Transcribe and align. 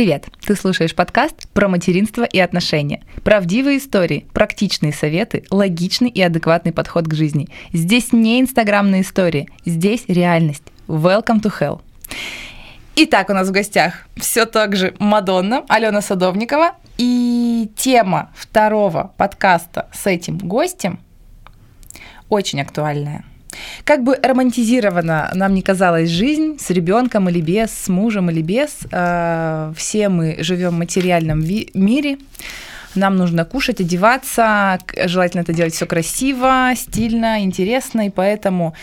Привет! 0.00 0.28
Ты 0.46 0.56
слушаешь 0.56 0.94
подкаст 0.94 1.46
про 1.50 1.68
материнство 1.68 2.24
и 2.24 2.38
отношения. 2.38 3.02
Правдивые 3.22 3.76
истории, 3.76 4.26
практичные 4.32 4.94
советы, 4.94 5.44
логичный 5.50 6.08
и 6.08 6.22
адекватный 6.22 6.72
подход 6.72 7.06
к 7.06 7.12
жизни. 7.12 7.48
Здесь 7.74 8.10
не 8.10 8.40
инстаграмные 8.40 9.02
истории, 9.02 9.50
здесь 9.66 10.04
реальность. 10.08 10.62
Welcome 10.88 11.42
to 11.42 11.52
hell. 11.52 11.82
Итак, 12.96 13.28
у 13.28 13.34
нас 13.34 13.48
в 13.48 13.52
гостях 13.52 14.08
все 14.16 14.46
так 14.46 14.74
же 14.74 14.94
Мадонна, 14.98 15.66
Алена 15.68 16.00
Садовникова. 16.00 16.76
И 16.96 17.70
тема 17.76 18.30
второго 18.34 19.12
подкаста 19.18 19.90
с 19.92 20.06
этим 20.06 20.38
гостем 20.38 20.98
очень 22.30 22.62
актуальная. 22.62 23.26
Как 23.84 24.04
бы 24.04 24.18
романтизирована 24.22 25.30
нам 25.34 25.54
не 25.54 25.62
казалась 25.62 26.08
жизнь 26.08 26.58
с 26.58 26.70
ребенком 26.70 27.28
или 27.28 27.40
без, 27.40 27.70
с 27.70 27.88
мужем 27.88 28.30
или 28.30 28.42
без, 28.42 28.78
э, 28.90 29.72
все 29.76 30.08
мы 30.08 30.36
живем 30.40 30.70
в 30.70 30.78
материальном 30.78 31.40
мире. 31.40 32.18
Нам 32.94 33.16
нужно 33.16 33.44
кушать, 33.44 33.80
одеваться, 33.80 34.78
желательно 35.04 35.42
это 35.42 35.52
делать 35.52 35.74
все 35.74 35.86
красиво, 35.86 36.70
стильно, 36.74 37.42
интересно, 37.42 38.06
и 38.06 38.10
поэтому 38.10 38.74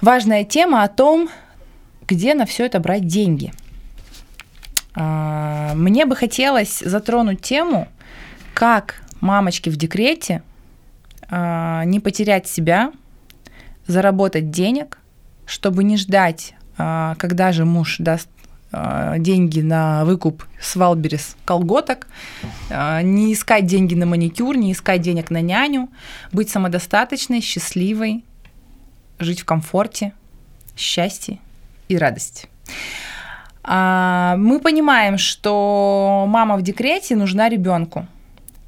важная 0.00 0.44
тема 0.44 0.82
о 0.82 0.88
том, 0.88 1.28
где 2.08 2.34
на 2.34 2.44
все 2.44 2.66
это 2.66 2.80
брать 2.80 3.06
деньги. 3.06 3.52
А, 4.94 5.74
мне 5.74 6.06
бы 6.06 6.16
хотелось 6.16 6.80
затронуть 6.80 7.40
тему, 7.40 7.86
как 8.54 9.02
мамочки 9.20 9.68
в 9.68 9.76
декрете 9.76 10.42
а, 11.28 11.84
не 11.84 12.00
потерять 12.00 12.48
себя, 12.48 12.92
заработать 13.86 14.50
денег, 14.50 14.98
чтобы 15.46 15.84
не 15.84 15.96
ждать, 15.96 16.54
а, 16.78 17.14
когда 17.16 17.52
же 17.52 17.64
муж 17.64 17.96
даст 17.98 18.28
а, 18.72 19.18
деньги 19.18 19.60
на 19.60 20.04
выкуп 20.04 20.44
с 20.60 20.76
Вайлдберриз 20.76 21.36
колготок, 21.44 22.08
а, 22.70 23.00
не 23.02 23.32
искать 23.32 23.66
деньги 23.66 23.94
на 23.94 24.06
маникюр, 24.06 24.56
не 24.56 24.72
искать 24.72 25.00
денег 25.00 25.30
на 25.30 25.40
няню, 25.40 25.88
быть 26.32 26.50
самодостаточной, 26.50 27.40
счастливой, 27.40 28.24
жить 29.18 29.40
в 29.40 29.44
комфорте, 29.44 30.12
счастье 30.76 31.38
и 31.88 31.96
радости. 31.96 32.48
Мы 33.68 34.60
понимаем, 34.62 35.18
что 35.18 36.24
мама 36.28 36.56
в 36.56 36.62
декрете 36.62 37.16
нужна 37.16 37.48
ребенку. 37.48 38.06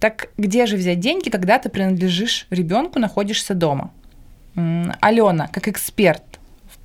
Так 0.00 0.30
где 0.36 0.66
же 0.66 0.76
взять 0.76 0.98
деньги, 0.98 1.28
когда 1.28 1.60
ты 1.60 1.68
принадлежишь 1.68 2.48
ребенку, 2.50 2.98
находишься 2.98 3.54
дома? 3.54 3.92
Алена, 4.54 5.48
как 5.48 5.68
эксперт 5.68 6.22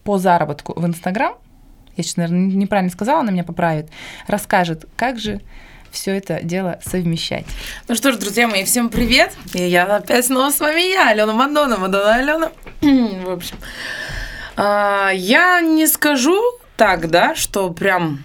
по 0.03 0.17
заработку 0.17 0.79
в 0.79 0.85
Инстаграм, 0.85 1.35
я 1.95 2.03
сейчас, 2.03 2.17
наверное, 2.17 2.53
неправильно 2.53 2.91
сказала, 2.91 3.19
она 3.21 3.31
меня 3.31 3.43
поправит, 3.43 3.89
расскажет, 4.27 4.85
как 4.95 5.19
же 5.19 5.41
все 5.91 6.17
это 6.17 6.41
дело 6.41 6.79
совмещать. 6.83 7.45
Ну 7.87 7.95
что 7.95 8.11
ж, 8.11 8.17
друзья 8.17 8.47
мои, 8.47 8.63
всем 8.63 8.89
привет! 8.89 9.31
И 9.53 9.61
я 9.61 9.83
опять 9.95 10.25
снова 10.25 10.49
с 10.49 10.59
вами 10.59 10.81
я, 10.91 11.09
Алена 11.09 11.33
Мадонна, 11.33 11.77
Мадонна 11.77 12.15
Алена. 12.15 12.51
в 12.81 13.29
общем, 13.29 13.57
а, 14.55 15.11
я 15.13 15.61
не 15.61 15.87
скажу 15.87 16.41
так, 16.77 17.09
да, 17.09 17.35
что 17.35 17.69
прям 17.71 18.23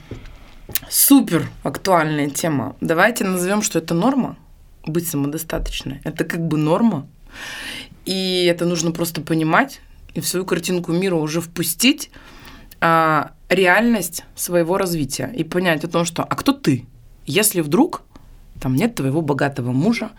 супер 0.88 1.48
актуальная 1.62 2.30
тема. 2.30 2.74
Давайте 2.80 3.24
назовем, 3.24 3.62
что 3.62 3.78
это 3.78 3.94
норма 3.94 4.36
быть 4.86 5.08
самодостаточной. 5.08 6.00
Это 6.04 6.24
как 6.24 6.46
бы 6.46 6.56
норма. 6.56 7.06
И 8.08 8.46
это 8.46 8.64
нужно 8.64 8.90
просто 8.90 9.20
понимать 9.20 9.82
и 10.14 10.20
в 10.20 10.26
свою 10.26 10.46
картинку 10.46 10.92
мира 10.92 11.16
уже 11.16 11.42
впустить 11.42 12.10
а, 12.80 13.32
реальность 13.50 14.24
своего 14.34 14.78
развития 14.78 15.30
и 15.36 15.44
понять 15.44 15.84
о 15.84 15.88
том, 15.88 16.06
что 16.06 16.22
а 16.22 16.34
кто 16.34 16.54
ты? 16.54 16.86
Если 17.26 17.60
вдруг 17.60 18.04
там 18.62 18.76
нет 18.76 18.94
твоего 18.94 19.20
богатого 19.20 19.72
мужа, 19.72 20.12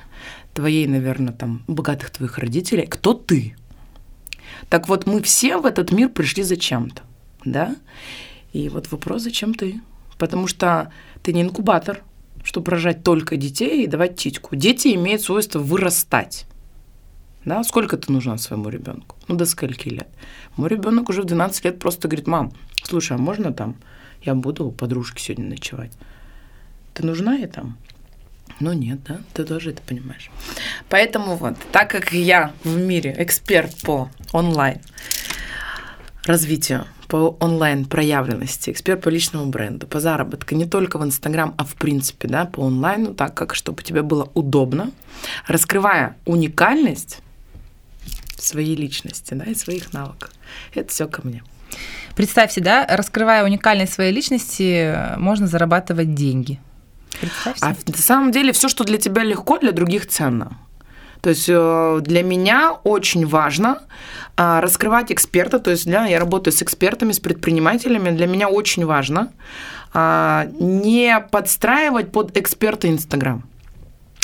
твоей, 0.53 0.85
наверное, 0.85 1.33
там 1.33 1.63
богатых 1.65 2.11
твоих 2.11 2.37
родителей, 2.37 2.85
кто 2.85 3.15
ты? 3.15 3.55
Так 4.69 4.87
вот, 4.87 5.07
мы 5.07 5.23
все 5.23 5.57
в 5.57 5.65
этот 5.65 5.91
мир 5.91 6.09
пришли 6.09 6.43
зачем-то, 6.43 7.01
да? 7.43 7.75
И 8.53 8.69
вот 8.69 8.91
вопрос, 8.91 9.23
зачем 9.23 9.55
ты? 9.55 9.81
Потому 10.19 10.45
что 10.45 10.93
ты 11.23 11.33
не 11.33 11.41
инкубатор, 11.41 12.03
чтобы 12.43 12.69
рожать 12.69 13.03
только 13.03 13.35
детей 13.35 13.83
и 13.83 13.87
давать 13.87 14.15
титьку. 14.15 14.55
Дети 14.55 14.93
имеют 14.93 15.23
свойство 15.23 15.57
вырастать. 15.57 16.45
Да, 17.49 17.63
сколько 17.63 17.97
ты 17.97 18.11
нужна 18.11 18.37
своему 18.37 18.69
ребенку? 18.69 19.15
Ну, 19.27 19.33
до 19.33 19.47
скольки 19.47 19.89
лет? 19.89 20.07
Мой 20.55 20.69
ребенок 20.69 21.09
уже 21.09 21.23
в 21.23 21.25
12 21.25 21.65
лет 21.65 21.79
просто 21.79 22.07
говорит, 22.07 22.27
мам, 22.27 22.53
слушай, 22.83 23.17
а 23.17 23.17
можно 23.17 23.51
там 23.51 23.75
я 24.21 24.35
буду 24.35 24.67
у 24.67 24.71
подружки 24.71 25.19
сегодня 25.19 25.49
ночевать? 25.49 25.91
Ты 26.93 27.07
нужна 27.07 27.33
я 27.37 27.47
там? 27.47 27.75
Ну 28.59 28.73
нет, 28.73 28.99
да, 29.07 29.21
ты 29.33 29.45
тоже 29.45 29.71
это 29.71 29.81
понимаешь. 29.81 30.29
Поэтому 30.89 31.37
вот, 31.37 31.55
так 31.71 31.89
как 31.89 32.13
я 32.13 32.53
в 32.63 32.77
мире 32.77 33.15
эксперт 33.17 33.75
по 33.81 34.11
онлайн 34.31 34.77
развитию, 36.25 36.85
по 37.07 37.35
онлайн 37.39 37.85
проявленности, 37.85 38.69
эксперт 38.69 39.01
по 39.01 39.09
личному 39.09 39.47
бренду, 39.47 39.87
по 39.87 39.99
заработку, 39.99 40.53
не 40.53 40.65
только 40.65 40.99
в 40.99 41.03
Инстаграм, 41.03 41.55
а 41.57 41.65
в 41.65 41.73
принципе, 41.73 42.27
да, 42.27 42.45
по 42.45 42.67
онлайну, 42.67 43.15
так 43.15 43.33
как, 43.33 43.55
чтобы 43.55 43.81
тебе 43.81 44.03
было 44.03 44.29
удобно, 44.35 44.91
раскрывая 45.47 46.15
уникальность 46.25 47.23
своей 48.43 48.75
личности, 48.75 49.33
да, 49.33 49.45
и 49.45 49.55
своих 49.55 49.93
навыков. 49.93 50.31
Это 50.73 50.89
все 50.89 51.07
ко 51.07 51.21
мне. 51.25 51.43
Представьте, 52.15 52.61
да, 52.61 52.85
раскрывая 52.87 53.43
уникальность 53.43 53.93
своей 53.93 54.11
личности, 54.11 55.17
можно 55.17 55.47
зарабатывать 55.47 56.13
деньги. 56.13 56.59
Представьте. 57.21 57.65
А 57.65 57.75
на 57.85 57.97
самом 57.97 58.31
деле 58.31 58.51
все, 58.53 58.67
что 58.69 58.83
для 58.83 58.97
тебя 58.97 59.23
легко, 59.23 59.57
для 59.57 59.71
других 59.71 60.07
ценно. 60.07 60.57
То 61.21 61.31
есть 61.31 61.49
э, 61.49 61.99
для 62.01 62.23
меня 62.23 62.71
очень 62.83 63.27
важно 63.27 63.81
а, 64.37 64.61
раскрывать 64.61 65.11
эксперта, 65.11 65.59
то 65.59 65.69
есть 65.69 65.85
для, 65.85 66.05
я 66.05 66.17
работаю 66.17 66.53
с 66.53 66.61
экспертами, 66.61 67.11
с 67.11 67.19
предпринимателями, 67.19 68.11
для 68.11 68.25
меня 68.25 68.47
очень 68.47 68.85
важно 68.85 69.33
а, 69.93 70.47
не 70.59 71.19
подстраивать 71.31 72.13
под 72.13 72.37
эксперта 72.37 72.87
Инстаграм. 72.87 73.43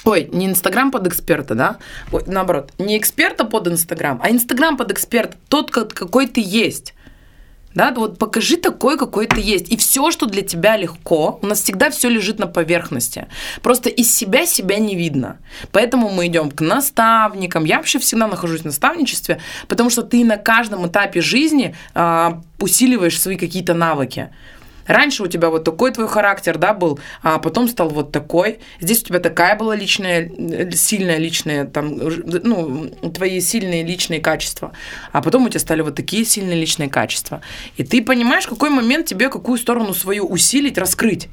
Ой, 0.06 0.30
не 0.32 0.46
Инстаграм 0.46 0.92
под 0.92 1.08
эксперта, 1.08 1.56
да? 1.56 1.78
Ой, 2.12 2.24
наоборот, 2.28 2.72
не 2.78 2.98
эксперта 2.98 3.44
под 3.44 3.68
Инстаграм, 3.68 4.20
а 4.24 4.30
Инстаграм 4.30 4.78
под 4.78 4.92
эксперта, 4.92 5.36
тот, 5.50 5.72
какой 5.72 6.28
ты 6.28 6.42
есть. 6.46 6.94
Да, 7.76 7.92
вот 7.92 8.18
покажи 8.18 8.56
такой, 8.56 8.98
какой 8.98 9.28
ты 9.28 9.42
есть. 9.42 9.70
И 9.70 9.76
все, 9.76 10.10
что 10.10 10.28
для 10.28 10.42
тебя 10.42 10.78
легко, 10.78 11.40
у 11.42 11.46
нас 11.46 11.62
всегда 11.62 11.90
все 11.90 12.08
лежит 12.08 12.40
на 12.40 12.48
поверхности. 12.48 13.28
Просто 13.62 13.90
из 13.90 14.16
себя 14.16 14.46
себя 14.46 14.78
не 14.78 14.96
видно. 14.96 15.40
Поэтому 15.74 16.10
мы 16.10 16.28
идем 16.28 16.52
к 16.52 16.62
наставникам. 16.62 17.66
Я 17.66 17.78
вообще 17.78 18.00
всегда 18.00 18.28
нахожусь 18.28 18.62
в 18.62 18.66
наставничестве, 18.66 19.42
потому 19.68 19.90
что 19.90 20.04
ты 20.04 20.24
на 20.24 20.38
каждом 20.38 20.88
этапе 20.88 21.20
жизни 21.20 21.76
а, 21.94 22.42
усиливаешь 22.60 23.20
свои 23.20 23.36
какие-то 23.36 23.74
навыки. 23.74 24.30
Раньше 24.88 25.24
у 25.24 25.28
тебя 25.28 25.50
вот 25.50 25.64
такой 25.64 25.92
твой 25.92 26.08
характер, 26.08 26.58
да, 26.58 26.74
был, 26.74 27.00
а 27.24 27.40
потом 27.40 27.68
стал 27.68 27.90
вот 27.90 28.12
такой. 28.12 28.60
Здесь 28.80 29.02
у 29.02 29.06
тебя 29.06 29.20
такая 29.20 29.56
была 29.56 29.76
личная, 29.76 30.30
сильная 30.74 31.18
личная, 31.18 31.66
там, 31.66 31.98
ну, 31.98 32.90
твои 33.14 33.40
сильные 33.40 33.84
личные 33.84 34.20
качества. 34.20 34.74
А 35.12 35.22
потом 35.22 35.46
у 35.46 35.50
тебя 35.50 35.60
стали 35.60 35.82
вот 35.82 35.96
такие 35.96 36.26
сильные 36.26 36.60
личные 36.60 36.90
качества. 36.90 37.42
И 37.78 37.84
ты 37.84 38.02
понимаешь, 38.02 38.46
в 38.46 38.50
какой 38.50 38.70
момент 38.70 39.08
тебе 39.08 39.30
какую 39.30 39.58
сторону 39.58 39.94
свою 39.94 40.26
усилить, 40.26 40.78
раскрыть. 40.78 41.30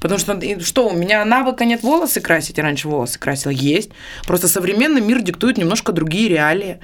Потому 0.00 0.20
что, 0.20 0.60
что, 0.60 0.88
у 0.88 0.92
меня 0.92 1.24
навыка 1.24 1.64
нет 1.64 1.82
волосы 1.82 2.20
красить, 2.20 2.58
я 2.58 2.62
раньше 2.62 2.88
волосы 2.88 3.18
красила, 3.18 3.52
есть. 3.52 3.90
Просто 4.26 4.46
современный 4.46 5.00
мир 5.00 5.22
диктует 5.22 5.58
немножко 5.58 5.92
другие 5.92 6.28
реалии. 6.28 6.78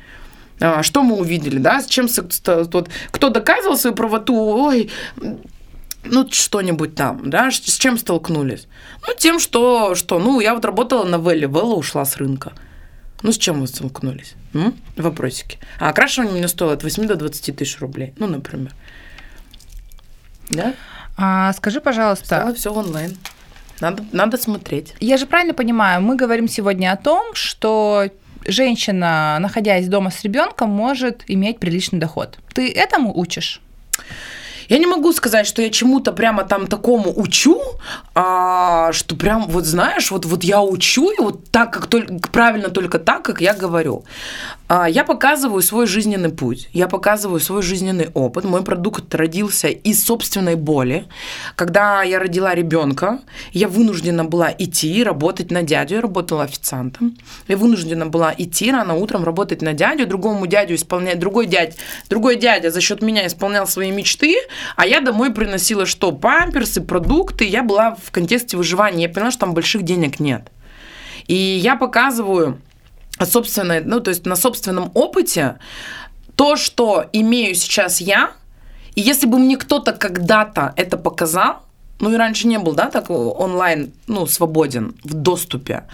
А, 0.60 0.82
что 0.82 1.02
мы 1.02 1.16
увидели, 1.16 1.58
да, 1.58 1.80
с 1.80 1.86
чем 1.86 2.08
тот, 2.08 2.88
кто 3.10 3.28
доказывал 3.30 3.76
свою 3.76 3.96
правоту, 3.96 4.34
ой, 4.34 4.90
ну, 6.04 6.28
что-нибудь 6.30 6.94
там, 6.94 7.30
да, 7.30 7.50
с 7.50 7.78
чем 7.78 7.98
столкнулись? 7.98 8.66
Ну, 9.06 9.14
тем, 9.16 9.38
что, 9.38 9.94
что, 9.94 10.18
ну, 10.18 10.41
я 10.41 10.54
вот 10.54 10.65
работала 10.65 11.04
на 11.04 11.16
Велле, 11.16 11.47
Велла 11.47 11.74
ушла 11.74 12.04
с 12.04 12.16
рынка. 12.16 12.53
Ну, 13.22 13.30
с 13.30 13.38
чем 13.38 13.60
вы 13.60 13.66
столкнулись? 13.68 14.34
М? 14.53 14.74
Вопросики. 14.97 15.59
А 15.78 15.91
окрашивание 15.91 16.34
мне 16.34 16.48
стоило 16.48 16.72
от 16.72 16.82
8 16.82 17.06
до 17.06 17.15
20 17.15 17.56
тысяч 17.56 17.78
рублей, 17.80 18.15
ну, 18.18 18.27
например. 18.27 18.74
Да? 20.50 20.74
А, 21.16 21.53
скажи, 21.53 21.80
пожалуйста. 21.80 22.24
Стало 22.24 22.54
все 22.54 22.72
онлайн. 22.72 23.16
Надо, 23.80 24.04
надо 24.12 24.38
смотреть. 24.38 24.94
Я 25.00 25.16
же 25.16 25.27
правильно 25.27 25.54
понимаю, 25.54 26.03
мы 26.03 26.16
говорим 26.16 26.48
сегодня 26.48 26.92
о 26.92 26.97
том, 26.97 27.34
что 27.34 28.09
женщина, 28.47 29.38
находясь 29.41 29.88
дома 29.88 30.10
с 30.10 30.22
ребенком, 30.22 30.71
может 30.71 31.22
иметь 31.27 31.59
приличный 31.59 31.98
доход. 31.98 32.38
Ты 32.54 32.72
этому 32.72 33.16
учишь? 33.16 33.60
Я 34.68 34.78
не 34.78 34.86
могу 34.86 35.12
сказать, 35.12 35.47
что 35.47 35.62
я 35.62 35.70
чему-то 35.70 36.12
прямо 36.12 36.44
там 36.44 36.66
такому 36.66 37.12
учу, 37.14 37.60
а, 38.14 38.92
что 38.92 39.16
прям, 39.16 39.47
вот 39.48 39.64
знаешь, 39.64 40.10
вот, 40.10 40.24
вот 40.24 40.44
я 40.44 40.62
учу, 40.62 41.10
и 41.10 41.20
вот 41.20 41.50
так, 41.50 41.72
как 41.72 41.86
только, 41.86 42.14
правильно 42.30 42.68
только 42.68 42.98
так, 42.98 43.22
как 43.22 43.41
я 43.41 43.54
говорю. 43.54 44.04
А, 44.68 44.88
я 44.88 45.04
показываю 45.04 45.62
свой 45.62 45.86
жизненный 45.86 46.30
путь, 46.30 46.68
я 46.72 46.88
показываю 46.88 47.41
свой 47.41 47.62
жизненный 47.62 48.09
опыт. 48.14 48.44
Мой 48.44 48.62
продукт 48.62 49.14
родился 49.14 49.68
из 49.68 50.04
собственной 50.04 50.54
боли. 50.54 51.06
Когда 51.56 52.03
я 52.03 52.18
родила 52.18 52.54
ребенка, 52.54 53.20
я 53.53 53.68
вынуждена 53.68 54.24
была 54.24 54.50
идти 54.56 55.04
работать 55.04 55.50
на 55.50 55.62
дядю. 55.62 55.97
Я 55.97 56.00
работала 56.00 56.44
официантом. 56.44 57.18
Я 57.48 57.56
вынуждена 57.56 58.06
была 58.06 58.34
идти 58.36 58.72
рано 58.72 58.94
утром 58.94 59.24
работать 59.24 59.60
на 59.60 59.74
дядю, 59.74 60.06
другому 60.06 60.47
дядю 60.47 60.74
исполнять, 60.74 61.18
другой 61.18 61.47
дядь, 61.47 61.76
другой 62.08 62.36
дядя 62.36 62.70
за 62.70 62.80
счет 62.80 63.03
меня 63.03 63.26
исполнял 63.26 63.66
свои 63.66 63.91
мечты, 63.91 64.36
а 64.76 64.86
я 64.86 65.00
домой 65.00 65.32
приносила 65.32 65.86
что? 65.86 66.12
Памперсы, 66.12 66.80
продукты. 66.80 67.44
Я 67.44 67.62
была 67.62 67.94
в 67.94 68.10
контексте 68.10 68.56
выживания. 68.56 69.04
Я 69.04 69.09
поняла, 69.09 69.30
что 69.30 69.41
там 69.41 69.54
больших 69.54 69.82
денег 69.82 70.20
нет. 70.20 70.50
И 71.26 71.34
я 71.34 71.76
показываю 71.76 72.60
собственной, 73.24 73.82
ну, 73.82 74.00
то 74.00 74.10
есть 74.10 74.26
на 74.26 74.36
собственном 74.36 74.91
опыте 74.94 75.59
то, 76.36 76.56
что 76.56 77.06
имею 77.12 77.54
сейчас 77.54 78.00
я, 78.00 78.32
и 78.94 79.00
если 79.00 79.26
бы 79.26 79.38
мне 79.38 79.56
кто-то 79.56 79.92
когда-то 79.92 80.72
это 80.76 80.97
показал, 80.97 81.62
ну 82.00 82.12
и 82.12 82.16
раньше 82.16 82.48
не 82.48 82.58
был, 82.58 82.74
да, 82.74 82.91
так 82.91 83.10
онлайн, 83.10 83.92
ну, 84.08 84.26
свободен 84.26 84.97
в 85.04 85.15
доступе. 85.15 85.84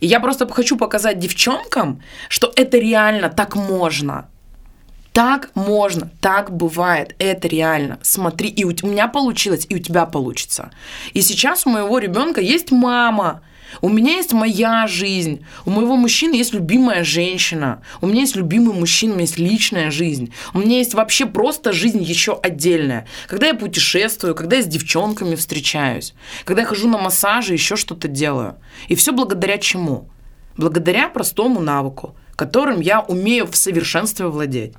И 0.00 0.06
я 0.06 0.18
просто 0.18 0.48
хочу 0.48 0.78
показать 0.78 1.18
девчонкам, 1.18 2.02
что 2.28 2.50
это 2.56 2.78
реально, 2.78 3.28
так 3.28 3.54
можно. 3.54 4.28
Так 5.18 5.50
можно, 5.56 6.08
так 6.20 6.56
бывает, 6.56 7.16
это 7.18 7.48
реально. 7.48 7.98
Смотри, 8.02 8.50
и 8.50 8.62
у 8.62 8.68
меня 8.68 9.08
получилось, 9.08 9.66
и 9.68 9.74
у 9.74 9.80
тебя 9.80 10.06
получится. 10.06 10.70
И 11.12 11.22
сейчас 11.22 11.66
у 11.66 11.70
моего 11.70 11.98
ребенка 11.98 12.40
есть 12.40 12.70
мама, 12.70 13.42
у 13.80 13.88
меня 13.88 14.12
есть 14.12 14.32
моя 14.32 14.86
жизнь, 14.86 15.44
у 15.66 15.70
моего 15.70 15.96
мужчины 15.96 16.36
есть 16.36 16.54
любимая 16.54 17.02
женщина, 17.02 17.82
у 18.00 18.06
меня 18.06 18.20
есть 18.20 18.36
любимый 18.36 18.72
мужчина, 18.72 19.14
у 19.14 19.16
меня 19.16 19.24
есть 19.24 19.40
личная 19.40 19.90
жизнь, 19.90 20.32
у 20.54 20.60
меня 20.60 20.78
есть 20.78 20.94
вообще 20.94 21.26
просто 21.26 21.72
жизнь 21.72 22.00
еще 22.00 22.38
отдельная. 22.40 23.04
Когда 23.26 23.48
я 23.48 23.54
путешествую, 23.54 24.36
когда 24.36 24.58
я 24.58 24.62
с 24.62 24.66
девчонками 24.66 25.34
встречаюсь, 25.34 26.14
когда 26.44 26.62
я 26.62 26.68
хожу 26.68 26.88
на 26.88 26.96
массажи, 26.96 27.54
еще 27.54 27.74
что-то 27.74 28.06
делаю. 28.06 28.54
И 28.86 28.94
все 28.94 29.10
благодаря 29.10 29.58
чему? 29.58 30.08
Благодаря 30.56 31.08
простому 31.08 31.58
навыку, 31.58 32.14
которым 32.36 32.80
я 32.80 33.00
умею 33.00 33.48
в 33.48 33.56
совершенстве 33.56 34.28
владеть. 34.28 34.74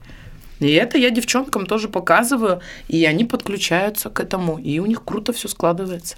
И 0.59 0.71
это 0.71 0.97
я 0.97 1.09
девчонкам 1.09 1.65
тоже 1.65 1.87
показываю, 1.87 2.61
и 2.87 3.05
они 3.05 3.25
подключаются 3.25 4.09
к 4.09 4.19
этому, 4.19 4.57
и 4.57 4.79
у 4.79 4.85
них 4.85 5.03
круто 5.03 5.31
все 5.33 5.47
складывается. 5.47 6.15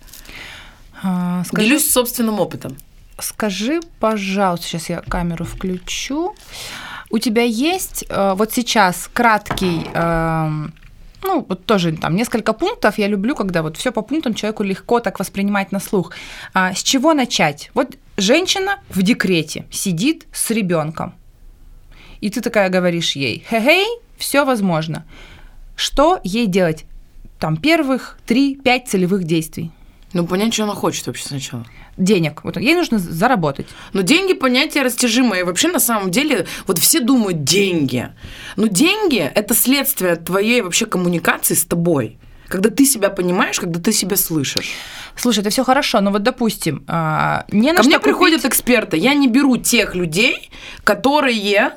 А, 1.04 1.44
скажи, 1.46 1.68
Делюсь 1.68 1.92
собственным 1.92 2.40
опытом. 2.40 2.78
Скажи, 3.20 3.82
пожалуйста, 4.00 4.68
сейчас 4.68 4.90
я 4.90 5.02
камеру 5.02 5.46
включу. 5.46 6.36
У 7.10 7.20
тебя 7.20 7.44
есть 7.44 8.06
э, 8.10 8.34
вот 8.36 8.54
сейчас 8.54 9.10
краткий, 9.14 9.86
э, 9.94 10.50
ну, 11.24 11.46
вот 11.48 11.66
тоже 11.66 11.96
там 11.98 12.16
несколько 12.16 12.54
пунктов. 12.54 12.98
Я 12.98 13.08
люблю, 13.08 13.36
когда 13.36 13.62
вот 13.62 13.78
все 13.78 13.92
по 13.92 14.02
пунктам 14.02 14.34
человеку 14.34 14.64
легко 14.64 15.00
так 15.00 15.20
воспринимать 15.20 15.72
на 15.72 15.80
слух. 15.80 16.14
А, 16.54 16.74
с 16.74 16.82
чего 16.82 17.14
начать? 17.14 17.70
Вот 17.74 17.96
женщина 18.18 18.80
в 18.90 19.02
декрете 19.02 19.66
сидит 19.72 20.26
с 20.32 20.50
ребенком. 20.52 21.14
И 22.22 22.30
ты 22.30 22.42
такая 22.42 22.70
говоришь 22.70 23.16
ей, 23.16 23.44
хе-хей, 23.50 23.88
все 24.22 24.46
возможно. 24.46 25.06
Что 25.76 26.20
ей 26.24 26.48
делать? 26.48 26.86
Там 27.40 27.58
первых 27.58 28.18
три-пять 28.26 28.88
целевых 28.88 29.24
действий. 29.24 29.72
Ну, 30.14 30.28
понять, 30.28 30.54
что 30.54 30.64
она 30.64 30.76
хочет 30.76 31.08
вообще 31.08 31.26
сначала. 31.26 31.66
Денег. 31.98 32.44
Вот 32.44 32.58
ей 32.58 32.76
нужно 32.76 33.00
заработать. 33.00 33.68
Но 33.94 34.02
деньги 34.02 34.34
понятие 34.34 34.84
растяжимое. 34.84 35.40
И 35.40 35.44
вообще, 35.44 35.70
на 35.70 35.80
самом 35.80 36.12
деле, 36.12 36.46
вот 36.68 36.80
все 36.80 37.00
думают 37.00 37.44
деньги. 37.44 38.10
Но 38.58 38.68
деньги– 38.68 39.20
это 39.36 39.54
следствие 39.54 40.18
твоей 40.18 40.62
вообще 40.62 40.86
коммуникации 40.86 41.54
с 41.54 41.66
тобой. 41.66 42.18
Когда 42.48 42.70
ты 42.70 42.86
себя 42.86 43.10
понимаешь, 43.10 43.60
когда 43.60 43.80
ты 43.80 43.94
себя 43.94 44.18
слышишь. 44.18 44.74
Слушай, 45.16 45.40
это 45.40 45.50
все 45.50 45.64
хорошо, 45.64 46.02
но 46.02 46.12
вот 46.12 46.24
допустим, 46.24 46.84
а, 46.88 47.46
не 47.50 47.72
на 47.72 47.78
Ко 47.78 47.84
мне 47.84 47.96
купить... 47.96 48.04
приходят 48.04 48.46
эксперты. 48.46 48.98
Я 48.98 49.14
не 49.14 49.30
беру 49.30 49.56
тех 49.58 49.96
людей, 49.96 50.52
которые 50.84 51.72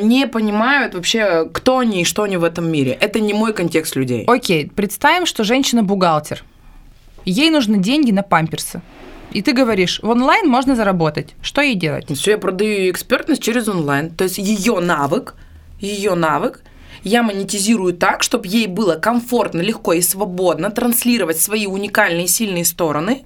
не 0.00 0.26
понимают 0.26 0.94
вообще, 0.94 1.48
кто 1.52 1.78
они 1.78 2.02
и 2.02 2.04
что 2.04 2.22
они 2.22 2.36
в 2.36 2.44
этом 2.44 2.70
мире. 2.70 2.96
Это 3.00 3.20
не 3.20 3.34
мой 3.34 3.52
контекст 3.52 3.96
людей. 3.96 4.24
Окей, 4.26 4.70
представим, 4.74 5.26
что 5.26 5.44
женщина 5.44 5.82
бухгалтер 5.82 6.44
ей 7.24 7.50
нужны 7.50 7.78
деньги 7.78 8.10
на 8.10 8.22
памперсы. 8.22 8.82
И 9.32 9.42
ты 9.42 9.52
говоришь, 9.52 10.00
в 10.02 10.08
онлайн 10.08 10.48
можно 10.48 10.76
заработать. 10.76 11.34
Что 11.42 11.60
ей 11.60 11.74
делать? 11.74 12.06
Все, 12.16 12.32
я 12.32 12.38
продаю 12.38 12.90
экспертность 12.90 13.42
через 13.42 13.68
онлайн. 13.68 14.10
То 14.10 14.24
есть 14.24 14.38
ее 14.38 14.78
навык, 14.78 15.34
ее 15.80 16.14
навык 16.14 16.62
я 17.04 17.22
монетизирую 17.22 17.94
так, 17.94 18.22
чтобы 18.22 18.48
ей 18.48 18.66
было 18.66 18.96
комфортно, 18.96 19.60
легко 19.60 19.92
и 19.92 20.00
свободно 20.00 20.70
транслировать 20.70 21.38
свои 21.38 21.66
уникальные 21.66 22.26
сильные 22.26 22.64
стороны. 22.64 23.24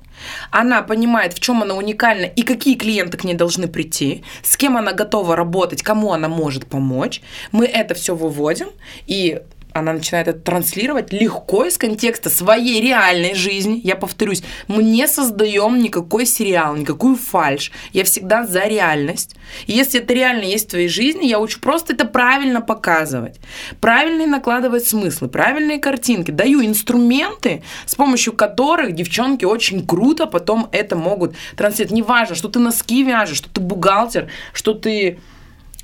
Она 0.51 0.83
понимает, 0.83 1.33
в 1.33 1.41
чем 1.41 1.63
она 1.63 1.75
уникальна 1.75 2.25
и 2.25 2.43
какие 2.43 2.75
клиенты 2.75 3.17
к 3.17 3.25
ней 3.25 3.35
должны 3.35 3.69
прийти, 3.69 4.25
с 4.43 4.57
кем 4.57 4.77
она 4.77 4.93
готова 4.93 5.37
работать, 5.37 5.83
кому 5.83 6.13
она 6.13 6.29
может 6.29 6.67
помочь. 6.67 7.23
Мы 7.53 7.67
это 7.67 7.95
все 7.95 8.15
выводим, 8.15 8.69
и 9.07 9.41
она 9.79 9.93
начинает 9.93 10.29
это 10.29 10.41
транслировать 10.41 11.13
легко 11.13 11.65
из 11.65 11.79
контекста 11.79 12.31
своей 12.31 12.81
реальной 12.81 13.35
жизни. 13.35 13.81
Я 13.83 13.97
повторюсь, 13.97 14.43
мы 14.67 14.83
не 14.83 15.07
создаем 15.09 15.79
никакой 15.79 16.27
сериал, 16.27 16.77
никакую 16.77 17.17
фальш. 17.17 17.73
Я 17.93 18.05
всегда 18.05 18.47
за 18.47 18.67
реальность. 18.67 19.37
И 19.67 19.73
если 19.73 20.01
это 20.01 20.13
реально 20.15 20.45
есть 20.45 20.67
в 20.67 20.71
твоей 20.71 20.89
жизни, 20.89 21.27
я 21.27 21.41
учу 21.41 21.61
просто 21.61 21.95
это 21.95 22.05
правильно 22.05 22.61
показывать. 22.61 23.41
Правильно 23.81 24.27
накладывать 24.27 24.87
смыслы, 24.87 25.29
правильные 25.29 25.79
картинки. 25.79 26.31
Даю 26.31 26.65
инструменты, 26.65 27.63
с 27.87 27.95
помощью 27.95 28.33
которых 28.33 28.95
девчонки 28.95 29.45
очень 29.45 29.87
круто 29.87 30.27
потом 30.27 30.69
это 30.73 30.97
могут 30.97 31.35
транслировать. 31.57 31.97
Неважно, 31.97 32.35
что 32.35 32.49
ты 32.49 32.59
носки 32.59 33.03
вяжешь, 33.03 33.39
что 33.39 33.51
ты 33.51 33.61
бухгалтер, 33.61 34.29
что 34.53 34.75
ты 34.75 35.19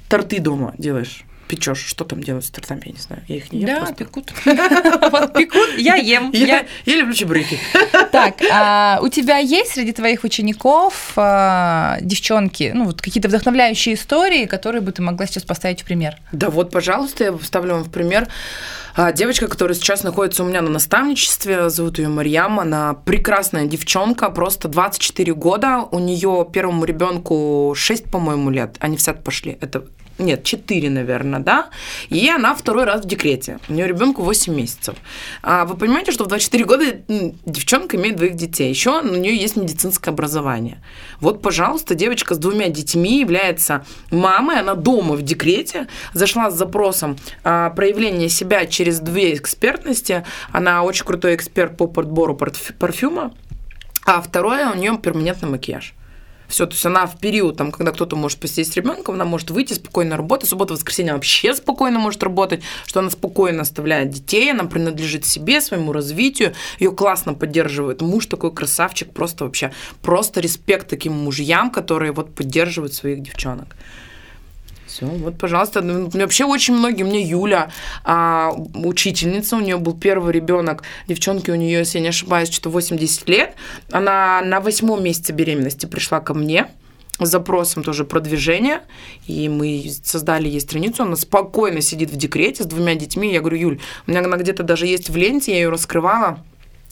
торты 0.09 0.39
дома 0.41 0.75
делаешь 0.79 1.25
печешь. 1.49 1.85
Что 1.85 2.05
там 2.05 2.23
делают 2.23 2.45
с 2.45 2.51
тортами, 2.51 2.83
я 2.87 2.93
не 2.93 2.99
знаю. 2.99 3.23
Я 3.29 3.37
их 3.37 3.53
не 3.53 3.61
ем 3.61 3.67
Да, 3.69 3.77
просто. 3.79 3.95
пекут. 3.95 4.33
Пекут, 4.45 5.79
я 5.79 5.95
ем. 5.97 6.31
Я 6.33 6.65
люблю 6.87 7.15
чебуреки. 7.15 7.59
Так, 8.13 8.37
а 8.51 8.99
у 9.03 9.09
тебя 9.09 9.39
есть 9.39 9.73
среди 9.73 9.93
твоих 9.93 10.25
учеников 10.25 11.13
а, 11.17 11.99
девчонки, 12.01 12.73
ну 12.75 12.85
вот 12.85 13.03
какие-то 13.03 13.29
вдохновляющие 13.29 13.95
истории, 13.95 14.47
которые 14.47 14.83
бы 14.83 14.93
ты 14.93 15.03
могла 15.03 15.27
сейчас 15.27 15.43
поставить 15.45 15.83
в 15.83 15.85
пример? 15.85 16.17
Да 16.33 16.51
вот, 16.51 16.71
пожалуйста, 16.71 17.25
я 17.25 17.33
поставлю 17.33 17.75
вам 17.75 17.85
в 17.85 17.91
пример. 17.91 18.29
А, 18.97 19.13
девочка, 19.13 19.49
которая 19.49 19.75
сейчас 19.75 20.05
находится 20.05 20.45
у 20.45 20.47
меня 20.47 20.63
на 20.63 20.71
наставничестве, 20.71 21.69
зовут 21.69 21.99
ее 21.99 22.09
Марьям, 22.09 22.61
она 22.61 22.95
прекрасная 22.95 23.67
девчонка, 23.67 24.31
просто 24.31 24.69
24 24.69 25.35
года, 25.35 25.85
у 25.91 25.99
нее 25.99 26.47
первому 26.53 26.85
ребенку 26.85 27.75
6, 27.77 28.05
по-моему, 28.05 28.51
лет, 28.51 28.77
они 28.79 28.97
в 28.97 29.01
сад 29.03 29.25
пошли, 29.25 29.59
это 29.61 29.85
нет, 30.19 30.45
4, 30.45 30.91
наверное, 30.91 31.41
да, 31.41 31.71
и 32.09 32.29
она 32.29 32.55
второй 32.55 32.85
раз 32.85 33.05
в 33.05 33.09
декрете. 33.09 33.59
У 33.69 33.73
нее 33.73 33.89
ребенку 33.89 34.23
8 34.23 34.55
месяцев. 34.55 34.95
А 35.43 35.65
вы 35.65 35.77
понимаете, 35.77 36.13
что 36.13 36.25
в 36.25 36.29
24 36.29 36.65
года 36.65 36.85
девчонка 37.45 37.97
имеет 37.97 38.17
двоих 38.17 38.37
детей. 38.37 38.69
Еще 38.69 39.01
у 39.01 39.05
нее 39.05 39.37
есть 39.37 39.57
медицинское 39.57 40.11
образование. 40.11 40.83
Вот, 41.21 41.43
пожалуйста, 41.43 41.95
девочка 41.95 42.35
с 42.35 42.39
двумя 42.39 42.69
детьми 42.69 43.19
является 43.19 43.85
мамой, 44.11 44.61
она 44.61 44.75
дома 44.75 45.15
в 45.15 45.23
декрете, 45.23 45.89
зашла 46.13 46.51
с 46.51 46.55
запросом 46.55 47.17
а, 47.43 47.71
проявления 47.71 48.29
себя 48.29 48.67
через 48.67 49.01
две 49.01 49.35
экспертности. 49.35 50.25
Она 50.53 50.85
очень 50.85 51.05
крутой 51.05 51.35
эксперт 51.35 51.77
по 51.77 51.89
подбору 51.89 52.37
парфюма. 52.37 53.35
А 54.07 54.21
второе, 54.21 54.71
у 54.71 54.77
нее 54.77 54.97
перманентный 55.03 55.49
макияж. 55.49 55.95
Все, 56.55 56.67
то 56.67 56.73
есть 56.75 56.87
она 56.87 57.09
в 57.09 57.19
период, 57.19 57.57
там, 57.57 57.73
когда 57.73 57.91
кто-то 57.91 58.15
может 58.15 58.39
посидеть 58.39 58.73
с 58.73 58.77
ребенком, 58.77 59.17
она 59.17 59.25
может 59.25 59.51
выйти 59.51 59.73
спокойно 59.73 60.17
работать, 60.17 60.49
суббота, 60.49 60.75
воскресенье 60.75 61.15
вообще 61.15 61.53
спокойно 61.53 61.99
может 61.99 62.23
работать, 62.23 62.63
что 62.87 63.01
она 63.01 63.11
спокойно 63.11 63.63
оставляет 63.63 64.11
детей, 64.11 64.53
она 64.53 64.63
принадлежит 64.63 65.27
себе, 65.27 65.61
своему 65.61 65.91
развитию, 65.91 66.55
ее 66.79 66.93
классно 66.93 67.35
поддерживает 67.35 68.03
муж 68.03 68.27
такой 68.27 68.55
красавчик, 68.55 69.11
просто 69.13 69.47
вообще, 69.47 69.73
просто 70.01 70.39
респект 70.41 70.89
таким 70.89 71.15
мужьям, 71.15 71.73
которые 71.73 72.13
вот 72.13 72.33
поддерживают 72.33 72.95
своих 72.95 73.21
девчонок. 73.21 73.75
Все, 74.95 75.07
вот, 75.07 75.39
пожалуйста. 75.39 75.81
Ну, 75.81 76.09
вообще 76.09 76.45
очень 76.45 76.75
многие. 76.75 77.03
Мне 77.03 77.21
Юля, 77.21 77.73
а, 78.05 78.53
учительница, 78.75 79.57
у 79.57 79.61
нее 79.61 79.77
был 79.77 79.95
первый 79.95 80.33
ребенок, 80.33 80.85
девчонки 81.09 81.51
у 81.51 81.57
нее, 81.57 81.81
если 81.81 81.99
я 81.99 82.03
не 82.03 82.09
ошибаюсь, 82.11 82.49
что 82.49 82.71
80 82.71 83.29
лет. 83.29 83.57
Она 83.91 84.41
на 84.45 84.61
восьмом 84.61 85.03
месяце 85.03 85.33
беременности 85.33 85.87
пришла 85.87 86.21
ко 86.21 86.33
мне 86.33 86.69
с 87.19 87.29
запросом 87.29 87.83
тоже 87.83 88.05
продвижения, 88.05 88.83
и 89.27 89.49
мы 89.49 89.85
создали 90.05 90.47
ей 90.47 90.61
страницу, 90.61 91.03
она 91.03 91.17
спокойно 91.17 91.81
сидит 91.81 92.11
в 92.11 92.17
декрете 92.17 92.63
с 92.63 92.67
двумя 92.67 92.95
детьми, 92.95 93.33
я 93.33 93.41
говорю, 93.41 93.57
Юль, 93.57 93.81
у 94.07 94.11
меня 94.11 94.21
она 94.21 94.37
где-то 94.37 94.63
даже 94.63 94.87
есть 94.87 95.11
в 95.11 95.17
ленте, 95.17 95.53
я 95.53 95.59
ее 95.59 95.71
раскрывала, 95.71 96.41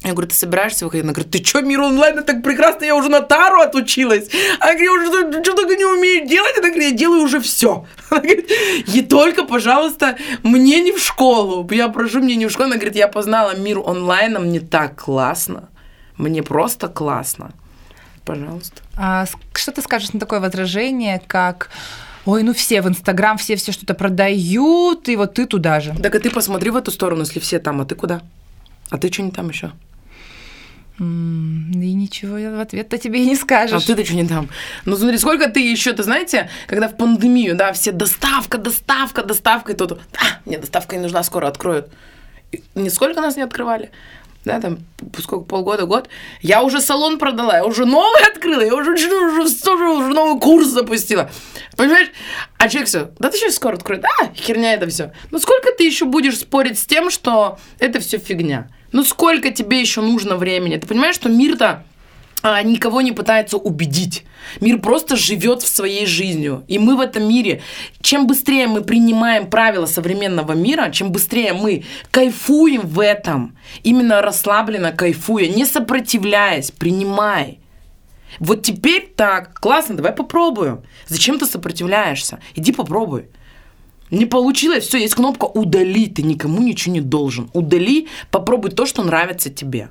я 0.04 0.12
говорю, 0.12 0.28
ты 0.28 0.34
собираешься 0.34 0.84
выходить? 0.84 1.04
Она 1.04 1.12
говорит, 1.12 1.32
ты 1.32 1.44
что, 1.44 1.60
мир 1.60 1.80
онлайн, 1.80 2.18
это 2.18 2.34
так 2.34 2.42
прекрасно, 2.42 2.84
я 2.84 2.96
уже 2.96 3.08
на 3.08 3.20
тару 3.20 3.60
отучилась. 3.60 4.28
А 4.58 4.68
я 4.68 4.74
говорю, 4.74 4.84
я 4.84 4.92
уже 4.92 5.06
что, 5.06 5.44
что 5.44 5.54
только 5.54 5.76
не 5.76 5.84
умею 5.84 6.26
делать. 6.26 6.54
Она 6.58 6.68
говорит, 6.68 6.90
я 6.90 6.96
делаю 6.96 7.22
уже 7.22 7.40
все. 7.40 7.86
Она 8.10 8.20
говорит, 8.20 8.50
и 8.94 9.02
только, 9.02 9.44
пожалуйста, 9.44 10.16
мне 10.42 10.80
не 10.80 10.92
в 10.92 10.98
школу. 10.98 11.68
Я 11.70 11.88
прошу, 11.88 12.20
мне 12.20 12.36
не 12.36 12.46
в 12.46 12.50
школу. 12.50 12.66
Она 12.66 12.76
говорит, 12.76 12.96
я 12.96 13.08
познала 13.08 13.56
мир 13.56 13.78
онлайна, 13.78 14.40
мне 14.40 14.60
так 14.60 14.96
классно. 15.00 15.68
Мне 16.16 16.42
просто 16.42 16.88
классно. 16.88 17.52
Пожалуйста. 18.24 18.82
А 18.96 19.26
что 19.54 19.72
ты 19.72 19.82
скажешь 19.82 20.12
на 20.12 20.20
такое 20.20 20.40
возражение, 20.40 21.22
как 21.26 21.70
ой, 22.24 22.42
ну 22.42 22.54
все 22.54 22.82
в 22.82 22.88
Инстаграм, 22.88 23.36
все 23.36 23.56
все 23.56 23.72
что-то 23.72 23.94
продают, 23.94 25.08
и 25.08 25.16
вот 25.16 25.34
ты 25.34 25.46
туда 25.46 25.80
же. 25.80 25.94
Так 26.02 26.14
а 26.14 26.20
ты 26.20 26.30
посмотри 26.30 26.70
в 26.70 26.76
эту 26.76 26.90
сторону, 26.90 27.22
если 27.22 27.40
все 27.40 27.58
там, 27.58 27.80
а 27.80 27.84
ты 27.84 27.94
куда? 27.94 28.20
А 28.90 28.98
ты 28.98 29.12
что 29.12 29.22
не 29.22 29.30
там 29.30 29.48
еще? 29.48 29.72
И 30.98 31.02
ничего 31.02 32.34
в 32.34 32.60
ответ-то 32.60 32.98
тебе 32.98 33.22
и 33.22 33.26
не 33.26 33.36
скажешь. 33.36 33.82
А 33.82 33.86
ты-то 33.86 34.04
что 34.04 34.14
не 34.14 34.26
там? 34.26 34.48
Ну 34.84 34.96
смотри, 34.96 35.18
сколько 35.18 35.48
ты 35.48 35.60
еще, 35.60 35.92
ты 35.92 36.02
знаете, 36.02 36.50
когда 36.66 36.88
в 36.88 36.96
пандемию, 36.96 37.56
да, 37.56 37.72
все 37.72 37.92
доставка, 37.92 38.58
доставка, 38.58 39.22
доставка, 39.22 39.72
и 39.72 39.76
тут, 39.76 39.92
а, 39.92 40.40
мне 40.44 40.58
доставка 40.58 40.96
не 40.96 41.02
нужна, 41.02 41.22
скоро 41.22 41.48
откроют. 41.48 41.88
И 42.52 42.62
нисколько 42.74 43.20
нас 43.20 43.36
не 43.36 43.42
открывали 43.42 43.90
да, 44.44 44.60
там, 44.60 44.78
сколько, 45.18 45.44
полгода, 45.44 45.86
год, 45.86 46.08
я 46.40 46.62
уже 46.62 46.80
салон 46.80 47.18
продала, 47.18 47.56
я 47.56 47.64
уже 47.64 47.86
новый 47.86 48.22
открыла, 48.26 48.62
я 48.62 48.74
уже, 48.74 48.92
уже, 48.92 49.06
уже, 49.06 49.42
уже, 49.42 49.88
уже 49.88 50.08
новый 50.08 50.40
курс 50.40 50.68
запустила. 50.68 51.30
Понимаешь? 51.76 52.08
А 52.58 52.68
человек 52.68 52.88
все, 52.88 53.10
да 53.18 53.30
ты 53.30 53.38
сейчас 53.38 53.54
скоро 53.54 53.76
откроет, 53.76 54.04
а, 54.04 54.32
херня 54.34 54.74
это 54.74 54.88
все. 54.88 55.12
Ну 55.30 55.38
сколько 55.38 55.70
ты 55.72 55.84
еще 55.84 56.06
будешь 56.06 56.38
спорить 56.38 56.78
с 56.78 56.86
тем, 56.86 57.10
что 57.10 57.58
это 57.78 58.00
все 58.00 58.18
фигня? 58.18 58.68
Ну 58.92 59.04
сколько 59.04 59.50
тебе 59.50 59.80
еще 59.80 60.00
нужно 60.02 60.36
времени? 60.36 60.76
Ты 60.76 60.86
понимаешь, 60.86 61.14
что 61.14 61.28
мир-то 61.28 61.84
а, 62.42 62.62
никого 62.62 63.00
не 63.00 63.12
пытается 63.12 63.56
убедить. 63.56 64.24
Мир 64.60 64.80
просто 64.80 65.16
живет 65.16 65.62
в 65.62 65.68
своей 65.68 66.06
жизнью. 66.06 66.64
И 66.66 66.78
мы 66.78 66.96
в 66.96 67.00
этом 67.00 67.28
мире, 67.28 67.62
чем 68.00 68.26
быстрее 68.26 68.66
мы 68.66 68.82
принимаем 68.82 69.48
правила 69.48 69.86
современного 69.86 70.52
мира, 70.52 70.90
чем 70.90 71.12
быстрее 71.12 71.52
мы 71.52 71.84
кайфуем 72.10 72.82
в 72.82 72.98
этом, 72.98 73.56
именно 73.84 74.20
расслабленно 74.20 74.92
кайфуя, 74.92 75.46
не 75.46 75.64
сопротивляясь, 75.64 76.72
принимай. 76.72 77.60
Вот 78.40 78.62
теперь 78.62 79.12
так, 79.16 79.54
классно, 79.60 79.96
давай 79.96 80.12
попробуем. 80.12 80.82
Зачем 81.06 81.38
ты 81.38 81.46
сопротивляешься? 81.46 82.40
Иди 82.56 82.72
попробуй. 82.72 83.26
Не 84.12 84.26
получилось, 84.26 84.86
все, 84.86 84.98
есть 84.98 85.14
кнопка 85.14 85.46
удали, 85.46 86.06
ты 86.06 86.22
никому 86.22 86.60
ничего 86.60 86.92
не 86.92 87.00
должен. 87.00 87.48
Удали, 87.54 88.08
попробуй 88.30 88.70
то, 88.70 88.84
что 88.84 89.02
нравится 89.02 89.48
тебе. 89.48 89.88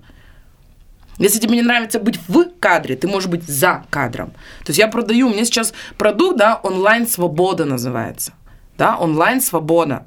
Если 1.18 1.40
тебе 1.40 1.56
не 1.56 1.64
нравится 1.64 2.00
быть 2.00 2.20
в 2.28 2.46
кадре, 2.60 2.96
ты 2.96 3.08
можешь 3.08 3.28
быть 3.28 3.44
за 3.44 3.84
кадром. 3.90 4.30
То 4.60 4.70
есть 4.70 4.78
я 4.78 4.88
продаю, 4.88 5.28
у 5.28 5.32
меня 5.32 5.44
сейчас 5.44 5.74
продукт, 5.98 6.38
да, 6.38 6.60
онлайн-свобода 6.62 7.66
называется. 7.66 8.34
Да, 8.78 8.96
онлайн-свобода. 8.96 10.06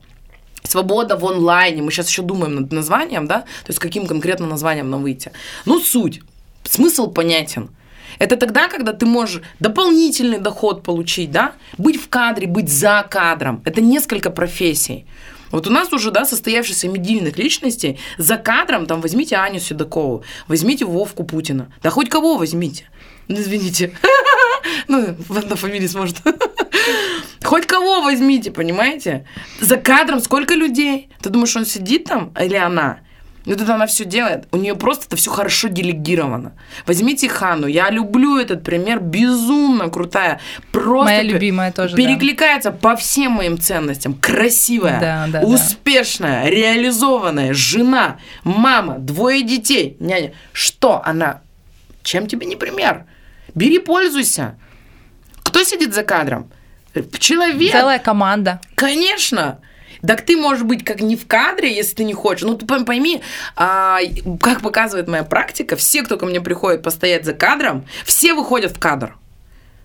Свобода 0.62 1.16
в 1.16 1.26
онлайне. 1.26 1.83
Мы 1.83 1.90
сейчас 1.90 2.09
еще 2.09 2.23
думаем 2.23 2.54
над 2.54 2.73
названием, 2.73 3.26
да, 3.26 3.40
то 3.40 3.68
есть 3.68 3.80
каким 3.80 4.06
конкретно 4.06 4.47
названием 4.47 4.90
нам 4.90 5.02
выйти. 5.02 5.33
Ну, 5.66 5.80
суть. 5.80 6.23
Смысл 6.62 7.11
понятен. 7.11 7.71
Это 8.18 8.37
тогда, 8.37 8.68
когда 8.68 8.92
ты 8.92 9.06
можешь 9.06 9.42
дополнительный 9.61 10.38
доход 10.38 10.83
получить, 10.83 11.30
да, 11.30 11.52
быть 11.78 12.00
в 12.00 12.09
кадре, 12.09 12.47
быть 12.47 12.68
за 12.68 13.06
кадром. 13.09 13.62
Это 13.64 13.80
несколько 13.80 14.30
профессий. 14.30 15.06
Вот 15.50 15.68
у 15.68 15.71
нас 15.71 15.92
уже, 15.92 16.11
да, 16.11 16.25
состоявшихся 16.25 16.88
медийных 16.88 17.38
личностей 17.38 17.99
за 18.18 18.37
кадром, 18.37 18.87
там, 18.87 19.00
возьмите 19.00 19.37
Аню 19.37 19.61
Седокову, 19.61 20.25
возьмите 20.49 20.85
Вовку 20.85 21.23
Путина, 21.23 21.73
да 21.83 21.90
хоть 21.90 22.09
кого 22.09 22.37
возьмите. 22.37 22.88
Ну, 23.28 23.37
извините. 23.37 23.92
Ну, 24.88 25.14
на 25.28 25.56
фамилии 25.56 25.87
сможет. 25.87 26.16
Хоть 27.44 27.66
кого 27.66 28.00
возьмите, 28.00 28.50
понимаете? 28.50 29.26
За 29.61 29.76
кадром 29.76 30.21
сколько 30.21 30.54
людей? 30.54 31.11
Ты 31.21 31.28
думаешь, 31.28 31.54
он 31.54 31.66
сидит 31.66 32.04
там 32.04 32.33
или 32.40 32.56
она? 32.56 33.00
Вот 33.46 33.60
это 33.60 33.74
она 33.74 33.86
все 33.86 34.04
делает. 34.04 34.46
У 34.52 34.56
нее 34.56 34.74
просто 34.74 35.06
это 35.06 35.16
все 35.16 35.30
хорошо 35.30 35.68
делегировано. 35.68 36.52
Возьмите 36.86 37.28
Хану. 37.28 37.66
Я 37.66 37.90
люблю 37.90 38.38
этот 38.38 38.64
пример. 38.64 39.00
Безумно 39.00 39.90
крутая. 39.90 40.40
Просто 40.72 41.04
Моя 41.04 41.22
любимая 41.22 41.70
тоже. 41.70 41.94
Перекликается 41.94 42.70
да. 42.70 42.76
по 42.78 42.96
всем 42.96 43.32
моим 43.32 43.58
ценностям. 43.58 44.14
Красивая, 44.14 45.00
да, 45.00 45.26
да, 45.28 45.46
успешная, 45.46 46.44
да. 46.44 46.50
реализованная 46.50 47.52
жена, 47.52 48.18
мама, 48.44 48.98
двое 48.98 49.42
детей, 49.42 49.96
няня. 50.00 50.32
Что 50.52 51.02
она? 51.04 51.42
Чем 52.02 52.26
тебе 52.26 52.46
не 52.46 52.56
пример? 52.56 53.04
Бери, 53.54 53.78
пользуйся. 53.78 54.56
Кто 55.42 55.62
сидит 55.62 55.94
за 55.94 56.02
кадром? 56.02 56.50
Человек. 57.18 57.72
Целая 57.72 57.98
команда. 57.98 58.60
Конечно. 58.74 59.60
Так 60.06 60.23
ты 60.23 60.37
можешь 60.37 60.64
быть 60.64 60.84
как 60.84 61.00
не 61.00 61.16
в 61.16 61.26
кадре, 61.26 61.75
если 61.75 61.96
ты 61.96 62.04
не 62.04 62.14
хочешь. 62.14 62.42
Ну, 62.42 62.56
ты 62.56 62.66
пойми, 62.66 63.23
а, 63.56 63.99
как 64.40 64.61
показывает 64.61 65.08
моя 65.08 65.25
практика, 65.25 65.76
все, 65.76 66.02
кто 66.02 66.16
ко 66.16 66.26
мне 66.26 66.40
приходит 66.40 66.82
постоять 66.82 67.25
за 67.25 67.32
кадром, 67.32 67.87
все 68.04 68.34
выходят 68.34 68.73
в 68.76 68.78
кадр. 68.78 69.16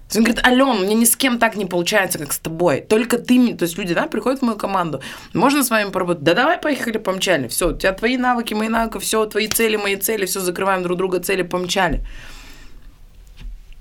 То 0.09 0.17
есть 0.17 0.17
он 0.17 0.23
говорит, 0.23 0.45
Ален, 0.47 0.85
мне 0.85 0.95
ни 0.95 1.05
с 1.05 1.15
кем 1.15 1.37
так 1.37 1.55
не 1.55 1.67
получается, 1.67 2.17
как 2.17 2.33
с 2.33 2.39
тобой. 2.39 2.81
Только 2.81 3.19
ты, 3.19 3.53
то 3.53 3.63
есть 3.63 3.77
люди, 3.77 3.93
да, 3.93 4.07
приходят 4.07 4.39
в 4.39 4.43
мою 4.43 4.57
команду. 4.57 5.01
Можно 5.33 5.63
с 5.63 5.69
вами 5.69 5.91
поработать? 5.91 6.23
Да 6.23 6.33
давай 6.33 6.57
поехали, 6.57 6.97
помчали. 6.97 7.47
Все, 7.47 7.69
у 7.69 7.77
тебя 7.77 7.93
твои 7.93 8.17
навыки, 8.17 8.55
мои 8.55 8.69
навыки, 8.69 8.97
все, 8.97 9.23
твои 9.27 9.47
цели, 9.47 9.75
мои 9.75 9.97
цели, 9.97 10.25
все, 10.25 10.39
закрываем 10.39 10.81
друг 10.81 10.97
друга 10.97 11.19
цели, 11.19 11.43
помчали. 11.43 12.03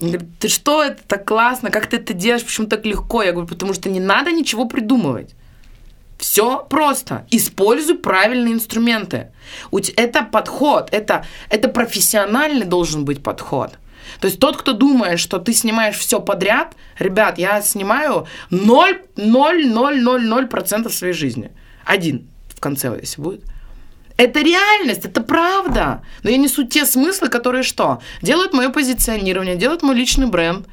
Он 0.02 0.09
говорит, 0.09 0.28
ты 0.38 0.49
что, 0.49 0.85
это 0.85 1.02
так 1.07 1.26
классно, 1.26 1.71
как 1.71 1.87
ты 1.87 1.97
это 1.97 2.12
делаешь, 2.12 2.45
почему 2.45 2.66
так 2.66 2.85
легко? 2.85 3.23
Я 3.23 3.33
говорю, 3.33 3.49
потому 3.49 3.73
что 3.73 3.88
не 3.88 3.99
надо 3.99 4.30
ничего 4.30 4.66
придумывать. 4.66 5.35
Все 6.19 6.67
просто. 6.69 7.27
Используй 7.31 7.97
правильные 7.97 8.53
инструменты. 8.55 9.31
Это 9.97 10.25
подход, 10.25 10.89
это, 10.91 11.25
это 11.49 11.69
профессиональный 11.69 12.67
должен 12.67 13.05
быть 13.05 13.23
подход. 13.23 13.79
То 14.21 14.27
есть 14.27 14.41
тот, 14.41 14.57
кто 14.57 14.73
думает, 14.73 15.21
что 15.21 15.39
ты 15.39 15.53
снимаешь 15.53 15.97
все 15.97 16.21
подряд, 16.21 16.75
ребят, 16.99 17.39
я 17.39 17.63
снимаю 17.63 18.27
0,0000% 18.51 20.91
своей 20.91 21.13
жизни. 21.13 21.53
Один 21.85 22.27
в 22.49 22.59
конце, 22.59 22.99
если 23.01 23.23
будет. 23.23 23.45
Это 24.17 24.41
реальность, 24.41 25.05
это 25.05 25.21
правда. 25.21 26.03
Но 26.25 26.31
я 26.31 26.37
несу 26.37 26.67
те 26.67 26.85
смыслы, 26.85 27.29
которые 27.29 27.63
что? 27.63 28.03
Делают 28.23 28.53
мое 28.53 28.71
позиционирование, 28.71 29.55
делают 29.55 29.85
мой 29.85 29.95
личный 29.95 30.27
бренд, 30.27 30.67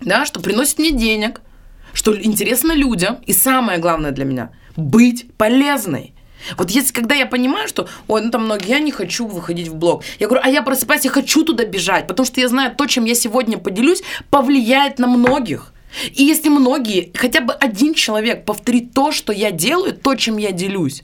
да, 0.00 0.24
что 0.24 0.40
приносит 0.40 0.78
мне 0.78 0.92
денег– 0.92 1.42
что 1.92 2.20
интересно 2.20 2.72
людям, 2.72 3.18
и 3.26 3.32
самое 3.32 3.78
главное 3.78 4.10
для 4.10 4.24
меня, 4.24 4.50
быть 4.76 5.26
полезной. 5.36 6.14
Вот 6.56 6.70
если, 6.70 6.92
когда 6.92 7.14
я 7.14 7.26
понимаю, 7.26 7.68
что, 7.68 7.88
ой, 8.08 8.22
ну 8.22 8.30
там 8.30 8.44
многие, 8.44 8.70
я 8.70 8.78
не 8.80 8.92
хочу 8.92 9.26
выходить 9.26 9.68
в 9.68 9.74
блог. 9.74 10.02
Я 10.18 10.26
говорю, 10.26 10.42
а 10.44 10.48
я 10.48 10.62
просыпаюсь, 10.62 11.04
я 11.04 11.10
хочу 11.10 11.44
туда 11.44 11.64
бежать, 11.64 12.06
потому 12.06 12.26
что 12.26 12.40
я 12.40 12.48
знаю, 12.48 12.74
то, 12.74 12.86
чем 12.86 13.04
я 13.04 13.14
сегодня 13.14 13.58
поделюсь, 13.58 14.02
повлияет 14.30 14.98
на 14.98 15.06
многих. 15.06 15.72
И 16.12 16.22
если 16.22 16.48
многие, 16.48 17.10
хотя 17.14 17.40
бы 17.40 17.52
один 17.52 17.94
человек 17.94 18.44
повторит 18.44 18.92
то, 18.94 19.12
что 19.12 19.32
я 19.32 19.50
делаю, 19.50 19.92
то, 19.92 20.14
чем 20.14 20.38
я 20.38 20.52
делюсь, 20.52 21.02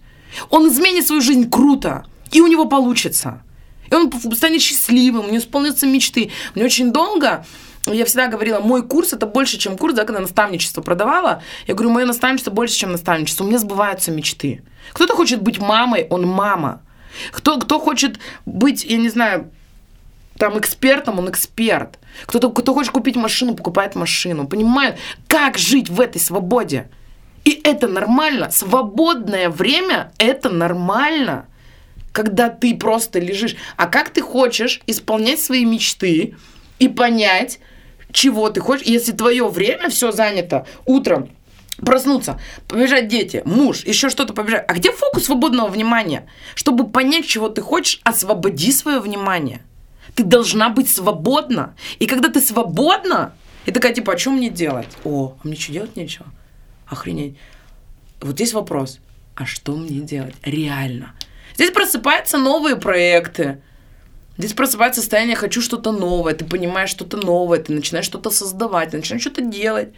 он 0.48 0.68
изменит 0.68 1.06
свою 1.06 1.20
жизнь 1.20 1.50
круто, 1.50 2.06
и 2.30 2.40
у 2.40 2.46
него 2.46 2.66
получится. 2.66 3.42
И 3.90 3.94
он 3.94 4.12
станет 4.34 4.60
счастливым, 4.60 5.26
у 5.26 5.28
него 5.28 5.38
исполнятся 5.38 5.86
мечты. 5.86 6.30
Мне 6.54 6.64
очень 6.64 6.92
долго 6.92 7.44
я 7.92 8.04
всегда 8.04 8.28
говорила, 8.28 8.60
мой 8.60 8.82
курс 8.86 9.12
это 9.12 9.26
больше, 9.26 9.58
чем 9.58 9.76
курс, 9.76 9.94
да, 9.94 10.04
когда 10.04 10.20
наставничество 10.20 10.82
продавала. 10.82 11.42
Я 11.66 11.74
говорю, 11.74 11.90
мое 11.90 12.06
наставничество 12.06 12.50
больше, 12.50 12.76
чем 12.76 12.92
наставничество. 12.92 13.44
У 13.44 13.46
меня 13.46 13.58
сбываются 13.58 14.10
мечты. 14.10 14.62
Кто-то 14.92 15.14
хочет 15.14 15.42
быть 15.42 15.58
мамой, 15.58 16.06
он 16.10 16.26
мама. 16.26 16.82
Кто, 17.30 17.58
кто 17.58 17.78
хочет 17.78 18.18
быть, 18.44 18.84
я 18.84 18.96
не 18.96 19.08
знаю, 19.08 19.50
там 20.38 20.58
экспертом, 20.58 21.18
он 21.18 21.30
эксперт. 21.30 21.98
Кто-то, 22.26 22.50
кто 22.50 22.74
хочет 22.74 22.92
купить 22.92 23.16
машину, 23.16 23.54
покупает 23.54 23.94
машину. 23.94 24.46
Понимает, 24.46 24.98
как 25.28 25.58
жить 25.58 25.88
в 25.88 26.00
этой 26.00 26.20
свободе. 26.20 26.90
И 27.44 27.60
это 27.64 27.88
нормально. 27.88 28.50
Свободное 28.50 29.48
время– 29.48 30.12
это 30.18 30.50
нормально. 30.50 31.46
Когда 32.12 32.48
ты 32.48 32.74
просто 32.76 33.18
лежишь. 33.18 33.56
А 33.76 33.86
как 33.86 34.10
ты 34.10 34.20
хочешь 34.20 34.80
исполнять 34.86 35.40
свои 35.40 35.64
мечты 35.64 36.36
и 36.78 36.88
понять, 36.88 37.60
чего 38.16 38.48
ты 38.48 38.60
хочешь. 38.60 38.86
Если 38.86 39.12
твое 39.12 39.46
время 39.48 39.90
все 39.90 40.10
занято 40.10 40.66
утром, 40.86 41.28
проснуться, 41.76 42.40
побежать 42.66 43.08
дети, 43.08 43.42
муж, 43.44 43.84
еще 43.84 44.08
что-то 44.08 44.32
побежать. 44.32 44.64
А 44.66 44.74
где 44.74 44.90
фокус 44.90 45.24
свободного 45.24 45.68
внимания? 45.68 46.26
Чтобы 46.54 46.88
понять, 46.88 47.26
чего 47.26 47.50
ты 47.50 47.60
хочешь, 47.60 48.00
освободи 48.04 48.72
свое 48.72 49.00
внимание. 49.00 49.60
Ты 50.14 50.24
должна 50.24 50.70
быть 50.70 50.88
свободна. 50.88 51.74
И 51.98 52.06
когда 52.06 52.28
ты 52.30 52.40
свободна, 52.40 53.34
и 53.66 53.70
такая, 53.70 53.92
типа, 53.92 54.14
а 54.14 54.18
что 54.18 54.30
мне 54.30 54.48
делать? 54.48 54.88
О, 55.04 55.36
а 55.38 55.46
мне 55.46 55.56
что 55.56 55.72
делать 55.72 55.94
нечего? 55.96 56.26
Охренеть. 56.86 57.36
Вот 58.22 58.32
здесь 58.32 58.54
вопрос. 58.54 58.98
А 59.34 59.44
что 59.44 59.76
мне 59.76 60.00
делать? 60.00 60.34
Реально. 60.42 61.12
Здесь 61.54 61.70
просыпаются 61.70 62.38
новые 62.38 62.76
проекты. 62.76 63.60
Здесь 64.38 64.52
просыпается 64.52 65.00
состояние 65.00 65.36
«хочу 65.36 65.62
что-то 65.62 65.92
новое», 65.92 66.34
ты 66.34 66.44
понимаешь 66.44 66.90
что-то 66.90 67.16
новое, 67.16 67.58
ты 67.58 67.72
начинаешь 67.72 68.04
что-то 68.04 68.30
создавать, 68.30 68.90
ты 68.90 68.98
начинаешь 68.98 69.22
что-то 69.22 69.40
делать. 69.42 69.88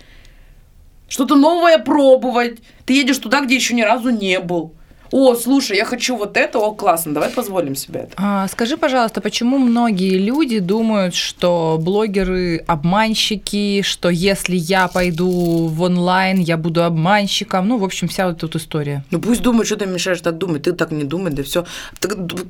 что-то 1.09 1.37
новое 1.37 1.78
пробовать. 1.78 2.59
Ты 2.85 2.92
едешь 2.92 3.18
туда, 3.18 3.40
где 3.40 3.54
еще 3.54 3.75
ни 3.75 3.83
разу 3.83 4.11
не 4.11 4.38
был. 4.40 4.75
О, 5.10 5.34
слушай, 5.34 5.76
я 5.76 5.84
хочу 5.84 6.16
вот 6.16 6.36
это, 6.36 6.58
о, 6.58 6.72
классно, 6.72 7.14
давай 7.14 7.30
позволим 7.30 7.74
себе 7.74 8.00
это. 8.00 8.12
А, 8.16 8.48
скажи, 8.48 8.76
пожалуйста, 8.76 9.20
почему 9.20 9.58
многие 9.58 10.18
люди 10.18 10.58
думают, 10.58 11.14
что 11.14 11.78
блогеры 11.80 12.58
обманщики, 12.66 13.82
что 13.82 14.10
если 14.10 14.56
я 14.56 14.88
пойду 14.88 15.66
в 15.66 15.82
онлайн, 15.82 16.38
я 16.38 16.56
буду 16.56 16.84
обманщиком, 16.84 17.68
ну, 17.68 17.78
в 17.78 17.84
общем, 17.84 18.08
вся 18.08 18.28
вот 18.28 18.42
эта 18.42 18.58
история. 18.58 19.04
Ну 19.10 19.20
пусть 19.20 19.42
думают, 19.42 19.66
что 19.66 19.76
ты 19.76 19.86
мешаешь 19.86 20.20
так 20.20 20.38
думать, 20.38 20.62
ты 20.64 20.72
так 20.72 20.90
не 20.90 21.04
думай, 21.04 21.32
да 21.32 21.42
все. 21.42 21.64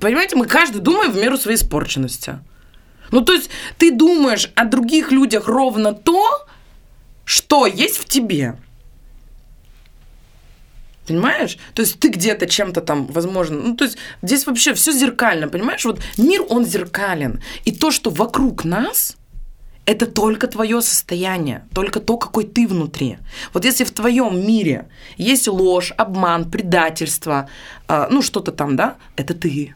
Понимаете, 0.00 0.36
мы 0.36 0.46
каждый 0.46 0.80
думаем 0.80 1.12
в 1.12 1.16
меру 1.16 1.36
своей 1.36 1.56
испорченности. 1.56 2.38
Ну, 3.10 3.22
то 3.22 3.32
есть 3.32 3.50
ты 3.78 3.90
думаешь 3.90 4.50
о 4.54 4.64
других 4.64 5.12
людях 5.12 5.48
ровно 5.48 5.94
то, 5.94 6.46
что 7.24 7.66
есть 7.66 7.98
в 7.98 8.04
тебе. 8.06 8.56
Понимаешь? 11.08 11.56
То 11.74 11.82
есть 11.82 11.98
ты 11.98 12.08
где-то 12.08 12.46
чем-то 12.46 12.80
там, 12.82 13.06
возможно, 13.06 13.58
ну 13.58 13.74
то 13.74 13.84
есть 13.84 13.96
здесь 14.22 14.46
вообще 14.46 14.74
все 14.74 14.92
зеркально, 14.92 15.48
понимаешь? 15.48 15.84
Вот 15.84 16.00
мир, 16.18 16.42
он 16.48 16.66
зеркален. 16.66 17.42
И 17.64 17.72
то, 17.72 17.90
что 17.90 18.10
вокруг 18.10 18.64
нас, 18.64 19.16
это 19.86 20.04
только 20.04 20.48
твое 20.48 20.82
состояние, 20.82 21.62
только 21.74 22.00
то, 22.00 22.18
какой 22.18 22.44
ты 22.44 22.68
внутри. 22.68 23.16
Вот 23.54 23.64
если 23.64 23.84
в 23.84 23.90
твоем 23.90 24.46
мире 24.46 24.88
есть 25.16 25.48
ложь, 25.48 25.94
обман, 25.96 26.50
предательство, 26.50 27.48
э, 27.88 28.08
ну 28.10 28.20
что-то 28.20 28.52
там, 28.52 28.76
да, 28.76 28.96
это 29.16 29.32
ты. 29.32 29.74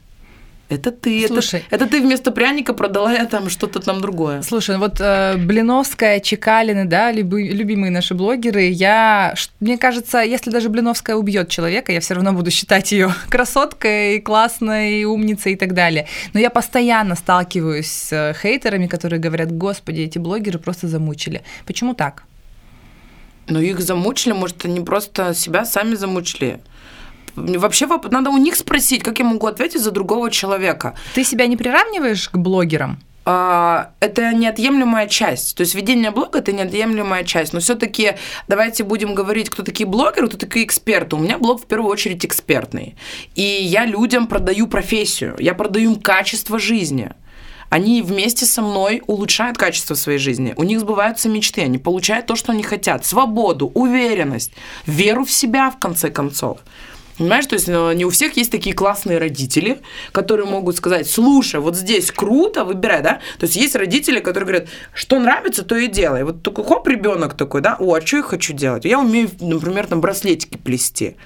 Это 0.72 0.90
ты. 0.90 1.26
Слушай, 1.26 1.64
это, 1.70 1.84
это 1.84 1.86
ты 1.86 2.00
вместо 2.00 2.30
пряника 2.30 2.72
продала 2.72 3.12
я 3.12 3.26
там 3.26 3.50
что-то 3.50 3.80
там 3.80 4.00
другое. 4.00 4.42
Слушай, 4.42 4.78
вот 4.78 5.00
э, 5.00 5.36
Блиновская, 5.36 6.20
Чекалины, 6.20 6.86
да, 6.86 7.12
люби, 7.12 7.48
любимые 7.48 7.90
наши 7.90 8.14
блогеры, 8.14 8.62
я, 8.62 9.34
мне 9.60 9.76
кажется, 9.76 10.20
если 10.20 10.50
даже 10.50 10.70
Блиновская 10.70 11.16
убьет 11.16 11.48
человека, 11.48 11.92
я 11.92 12.00
все 12.00 12.14
равно 12.14 12.32
буду 12.32 12.50
считать 12.50 12.90
ее 12.92 13.12
красоткой, 13.28 14.20
классной, 14.20 15.04
умницей 15.04 15.52
и 15.52 15.56
так 15.56 15.74
далее. 15.74 16.06
Но 16.32 16.40
я 16.40 16.48
постоянно 16.48 17.16
сталкиваюсь 17.16 17.90
с 17.90 18.12
э, 18.12 18.34
хейтерами, 18.40 18.86
которые 18.86 19.20
говорят, 19.20 19.52
господи, 19.52 20.00
эти 20.00 20.18
блогеры 20.18 20.58
просто 20.58 20.88
замучили. 20.88 21.42
Почему 21.66 21.94
так? 21.94 22.24
Ну, 23.48 23.60
их 23.60 23.80
замучили, 23.80 24.32
может, 24.32 24.64
они 24.64 24.80
просто 24.80 25.34
себя 25.34 25.64
сами 25.64 25.96
замучили. 25.96 26.60
Вообще 27.36 27.88
надо 28.10 28.30
у 28.30 28.38
них 28.38 28.56
спросить, 28.56 29.02
как 29.02 29.18
я 29.18 29.24
могу 29.24 29.46
ответить 29.46 29.80
за 29.80 29.90
другого 29.90 30.30
человека. 30.30 30.94
Ты 31.14 31.24
себя 31.24 31.46
не 31.46 31.56
приравниваешь 31.56 32.28
к 32.28 32.36
блогерам? 32.36 32.98
А, 33.24 33.92
это 34.00 34.32
неотъемлемая 34.32 35.06
часть. 35.06 35.56
То 35.56 35.62
есть 35.62 35.74
ведение 35.74 36.10
блога 36.10 36.40
это 36.40 36.52
неотъемлемая 36.52 37.24
часть. 37.24 37.52
Но 37.52 37.60
все-таки 37.60 38.14
давайте 38.48 38.82
будем 38.84 39.14
говорить, 39.14 39.48
кто 39.48 39.62
такие 39.62 39.86
блогеры, 39.86 40.28
кто 40.28 40.36
такие 40.36 40.66
эксперты. 40.66 41.16
У 41.16 41.20
меня 41.20 41.38
блог 41.38 41.62
в 41.62 41.66
первую 41.66 41.90
очередь 41.90 42.24
экспертный. 42.26 42.96
И 43.34 43.42
я 43.42 43.86
людям 43.86 44.26
продаю 44.26 44.66
профессию, 44.66 45.36
я 45.38 45.54
продаю 45.54 45.92
им 45.92 46.00
качество 46.00 46.58
жизни. 46.58 47.10
Они 47.70 48.02
вместе 48.02 48.44
со 48.44 48.60
мной 48.60 49.02
улучшают 49.06 49.56
качество 49.56 49.94
своей 49.94 50.18
жизни. 50.18 50.52
У 50.58 50.62
них 50.62 50.80
сбываются 50.80 51.30
мечты, 51.30 51.62
они 51.62 51.78
получают 51.78 52.26
то, 52.26 52.36
что 52.36 52.52
они 52.52 52.62
хотят. 52.62 53.06
Свободу, 53.06 53.70
уверенность, 53.72 54.52
веру 54.84 55.24
в 55.24 55.30
себя, 55.30 55.70
в 55.70 55.78
конце 55.78 56.10
концов. 56.10 56.58
Понимаешь, 57.18 57.46
то 57.46 57.54
есть 57.54 57.68
ну, 57.68 57.92
не 57.92 58.04
у 58.04 58.10
всех 58.10 58.36
есть 58.36 58.50
такие 58.50 58.74
классные 58.74 59.18
родители, 59.18 59.80
которые 60.12 60.46
могут 60.46 60.76
сказать, 60.76 61.08
слушай, 61.08 61.60
вот 61.60 61.76
здесь 61.76 62.10
круто, 62.10 62.64
выбирай, 62.64 63.02
да? 63.02 63.20
То 63.38 63.44
есть 63.44 63.56
есть 63.56 63.76
родители, 63.76 64.20
которые 64.20 64.46
говорят, 64.46 64.68
что 64.94 65.20
нравится, 65.20 65.62
то 65.62 65.76
и 65.76 65.88
делай. 65.88 66.24
Вот 66.24 66.42
такой 66.42 66.64
хоп, 66.64 66.88
ребенок 66.88 67.34
такой, 67.34 67.60
да, 67.60 67.76
о, 67.78 67.94
а 67.94 68.00
что 68.00 68.18
я 68.18 68.22
хочу 68.22 68.54
делать? 68.54 68.86
Я 68.86 68.98
умею, 68.98 69.30
например, 69.40 69.86
там 69.86 70.00
браслетики 70.00 70.56
плести. 70.56 71.16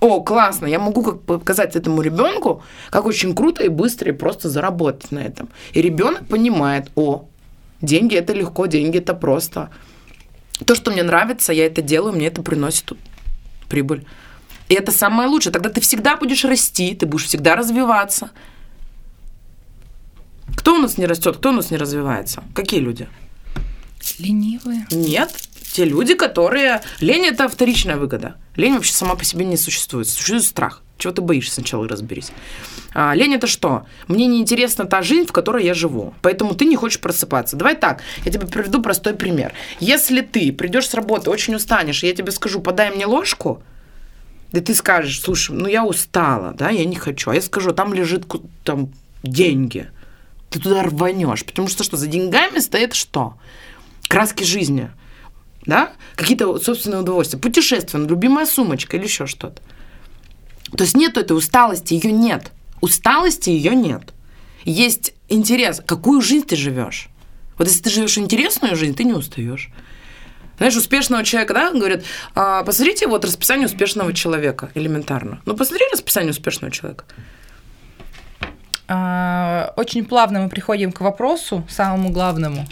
О, 0.00 0.22
классно, 0.22 0.66
я 0.66 0.78
могу 0.78 1.02
как 1.02 1.22
показать 1.22 1.76
этому 1.76 2.02
ребенку, 2.02 2.62
как 2.90 3.06
очень 3.06 3.34
круто 3.34 3.64
и 3.64 3.68
быстро 3.68 4.12
и 4.12 4.14
просто 4.14 4.48
заработать 4.48 5.10
на 5.10 5.20
этом. 5.20 5.48
И 5.72 5.82
ребенок 5.82 6.26
понимает, 6.28 6.90
о, 6.96 7.26
деньги 7.80 8.14
это 8.14 8.32
легко, 8.32 8.66
деньги 8.66 8.98
это 8.98 9.14
просто. 9.14 9.70
То, 10.64 10.74
что 10.74 10.90
мне 10.90 11.02
нравится, 11.02 11.52
я 11.52 11.66
это 11.66 11.82
делаю, 11.82 12.14
мне 12.14 12.28
это 12.28 12.42
приносит 12.42 12.92
прибыль. 13.68 14.06
И 14.68 14.74
это 14.74 14.92
самое 14.92 15.28
лучшее. 15.28 15.52
Тогда 15.52 15.70
ты 15.70 15.80
всегда 15.80 16.16
будешь 16.16 16.44
расти, 16.44 16.94
ты 16.94 17.06
будешь 17.06 17.26
всегда 17.26 17.56
развиваться. 17.56 18.30
Кто 20.56 20.74
у 20.74 20.78
нас 20.78 20.98
не 20.98 21.06
растет, 21.06 21.36
кто 21.36 21.50
у 21.50 21.52
нас 21.52 21.70
не 21.70 21.76
развивается? 21.76 22.42
Какие 22.54 22.80
люди? 22.80 23.08
Ленивые. 24.18 24.86
Нет, 24.90 25.32
те 25.72 25.84
люди, 25.84 26.14
которые... 26.14 26.80
Лень– 27.00 27.26
это 27.26 27.48
вторичная 27.48 27.96
выгода. 27.96 28.36
Лень 28.56 28.74
вообще 28.74 28.92
сама 28.92 29.14
по 29.14 29.24
себе 29.24 29.44
не 29.44 29.56
существует. 29.56 30.08
Существует 30.08 30.44
страх. 30.44 30.82
Чего 30.98 31.12
ты 31.12 31.20
боишься 31.20 31.54
сначала, 31.54 31.86
разберись. 31.86 32.32
А, 32.94 33.14
лень– 33.14 33.34
это 33.36 33.46
что? 33.46 33.86
Мне 34.08 34.26
неинтересна 34.26 34.86
та 34.86 35.02
жизнь, 35.02 35.28
в 35.28 35.32
которой 35.32 35.64
я 35.64 35.74
живу. 35.74 36.14
Поэтому 36.22 36.54
ты 36.54 36.64
не 36.64 36.76
хочешь 36.76 37.00
просыпаться. 37.00 37.56
Давай 37.56 37.74
так, 37.74 38.00
я 38.24 38.32
тебе 38.32 38.46
приведу 38.46 38.80
простой 38.80 39.14
пример. 39.14 39.52
Если 39.80 40.22
ты 40.22 40.52
придешь 40.52 40.88
с 40.88 40.94
работы, 40.94 41.30
очень 41.30 41.54
устанешь, 41.54 42.02
и 42.02 42.06
я 42.06 42.14
тебе 42.14 42.32
скажу, 42.32 42.60
подай 42.60 42.90
мне 42.90 43.06
ложку– 43.06 43.62
да 44.52 44.60
ты 44.60 44.74
скажешь, 44.74 45.20
слушай, 45.20 45.54
ну 45.56 45.66
я 45.66 45.84
устала, 45.84 46.52
да, 46.52 46.70
я 46.70 46.84
не 46.84 46.96
хочу. 46.96 47.30
А 47.30 47.34
я 47.34 47.42
скажу, 47.42 47.72
там 47.72 47.92
лежит 47.92 48.26
там 48.64 48.92
деньги. 49.22 49.90
Ты 50.50 50.60
туда 50.60 50.82
рванешь. 50.82 51.44
Потому 51.44 51.68
что 51.68 51.84
что, 51.84 51.96
за 51.96 52.06
деньгами 52.06 52.58
стоит 52.60 52.94
что? 52.94 53.34
Краски 54.08 54.44
жизни. 54.44 54.90
Да? 55.66 55.92
Какие-то 56.14 56.58
собственные 56.58 57.00
удовольствия. 57.00 57.40
Путешествие, 57.40 58.06
любимая 58.06 58.46
сумочка 58.46 58.96
или 58.96 59.04
еще 59.04 59.26
что-то. 59.26 59.60
То 60.76 60.84
есть 60.84 60.96
нет 60.96 61.16
этой 61.16 61.36
усталости, 61.36 61.94
ее 61.94 62.12
нет. 62.12 62.52
Усталости 62.80 63.50
ее 63.50 63.74
нет. 63.74 64.12
Есть 64.64 65.14
интерес. 65.28 65.82
Какую 65.84 66.20
жизнь 66.20 66.46
ты 66.46 66.56
живешь? 66.56 67.08
Вот 67.58 67.66
если 67.68 67.82
ты 67.82 67.90
живешь 67.90 68.18
интересную 68.18 68.76
жизнь, 68.76 68.94
ты 68.94 69.04
не 69.04 69.12
устаешь. 69.12 69.70
Знаешь, 70.56 70.76
успешного 70.76 71.22
человека, 71.24 71.54
да, 71.54 71.70
говорят, 71.70 72.04
а, 72.34 72.62
посмотрите 72.62 73.06
вот 73.06 73.24
расписание 73.24 73.66
успешного 73.66 74.12
человека, 74.12 74.70
элементарно. 74.74 75.40
Ну, 75.44 75.54
посмотри 75.54 75.84
расписание 75.92 76.30
успешного 76.30 76.72
человека. 76.72 77.04
А, 78.88 79.72
очень 79.76 80.04
плавно 80.04 80.40
мы 80.40 80.48
приходим 80.48 80.92
к 80.92 81.00
вопросу, 81.00 81.66
самому 81.68 82.10
главному. 82.10 82.66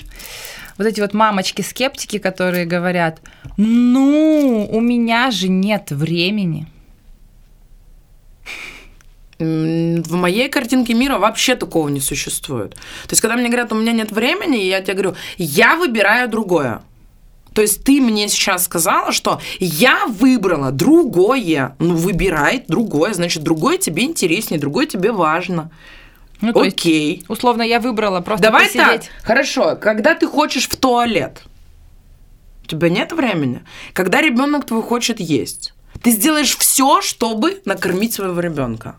Вот 0.79 0.87
эти 0.87 1.01
вот 1.01 1.15
мамочки-скептики, 1.15 2.19
которые 2.19 2.65
говорят, 2.65 3.21
ну, 3.57 4.69
у 4.71 4.81
меня 4.81 5.31
же 5.31 5.49
нет 5.49 5.91
времени. 5.91 6.67
В 9.39 10.15
моей 10.15 10.49
картинке 10.49 10.95
мира 10.95 11.19
вообще 11.19 11.55
такого 11.57 11.89
не 11.89 12.01
существует. 12.01 12.75
То 12.75 13.11
есть, 13.11 13.21
когда 13.21 13.37
мне 13.37 13.49
говорят, 13.49 13.73
у 13.73 13.77
меня 13.77 13.93
нет 13.93 14.11
времени, 14.13 14.57
я 14.57 14.81
тебе 14.81 14.95
говорю, 14.95 15.17
я 15.37 15.77
выбираю 15.77 16.29
другое. 16.29 16.81
То 17.55 17.63
есть 17.63 17.85
ты 17.85 18.01
мне 18.01 18.29
сейчас 18.29 18.65
сказала, 18.65 19.13
что 19.13 19.41
я 19.61 20.07
выбрала 20.07 20.73
другое. 20.73 21.77
Ну, 21.79 21.95
выбирай 21.95 22.65
другое, 22.67 23.15
значит, 23.15 23.45
другое 23.45 23.79
тебе 23.79 24.03
интереснее, 24.03 24.61
другое 24.61 24.87
тебе 24.87 25.13
важно. 25.13 25.71
Ну, 26.41 26.53
то 26.53 26.61
Окей. 26.61 27.17
Есть, 27.17 27.31
условно, 27.31 27.63
я 27.63 27.79
выбрала 27.79 28.21
просто 28.21 28.43
Давай 28.43 28.67
посидеть. 28.67 28.83
так, 28.83 29.03
хорошо, 29.23 29.77
когда 29.81 30.15
ты 30.15 30.27
хочешь 30.27 30.69
в 30.69 30.77
туалет, 30.77 31.43
у 32.65 32.67
тебя 32.67 32.89
нет 32.89 33.13
времени. 33.13 33.63
Когда 33.93 34.21
ребенок 34.21 34.67
твой 34.67 34.83
хочет 34.83 35.21
есть, 35.21 35.75
ты 36.03 36.11
сделаешь 36.11 36.57
все, 36.57 37.01
чтобы 37.03 37.63
накормить 37.65 38.15
своего 38.15 38.41
ребенка. 38.41 38.97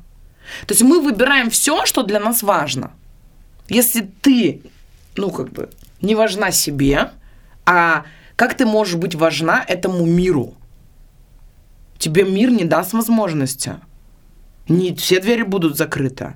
То 0.65 0.73
есть 0.73 0.81
мы 0.81 1.01
выбираем 1.01 1.49
все, 1.49 1.85
что 1.85 2.03
для 2.03 2.21
нас 2.21 2.41
важно. 2.41 2.91
Если 3.67 4.07
ты, 4.21 4.61
ну, 5.17 5.29
как 5.29 5.49
бы, 5.49 5.69
не 6.01 6.15
важна 6.15 6.51
себе, 6.51 7.11
а 7.65 8.05
как 8.35 8.55
ты 8.55 8.65
можешь 8.65 8.95
быть 8.95 9.15
важна 9.15 9.63
этому 9.67 10.05
миру? 10.05 10.55
Тебе 11.97 12.23
мир 12.23 12.51
не 12.51 12.65
даст 12.65 12.93
возможности. 12.93 13.75
Не 14.67 14.93
все 14.93 15.19
двери 15.19 15.43
будут 15.43 15.77
закрыты. 15.77 16.33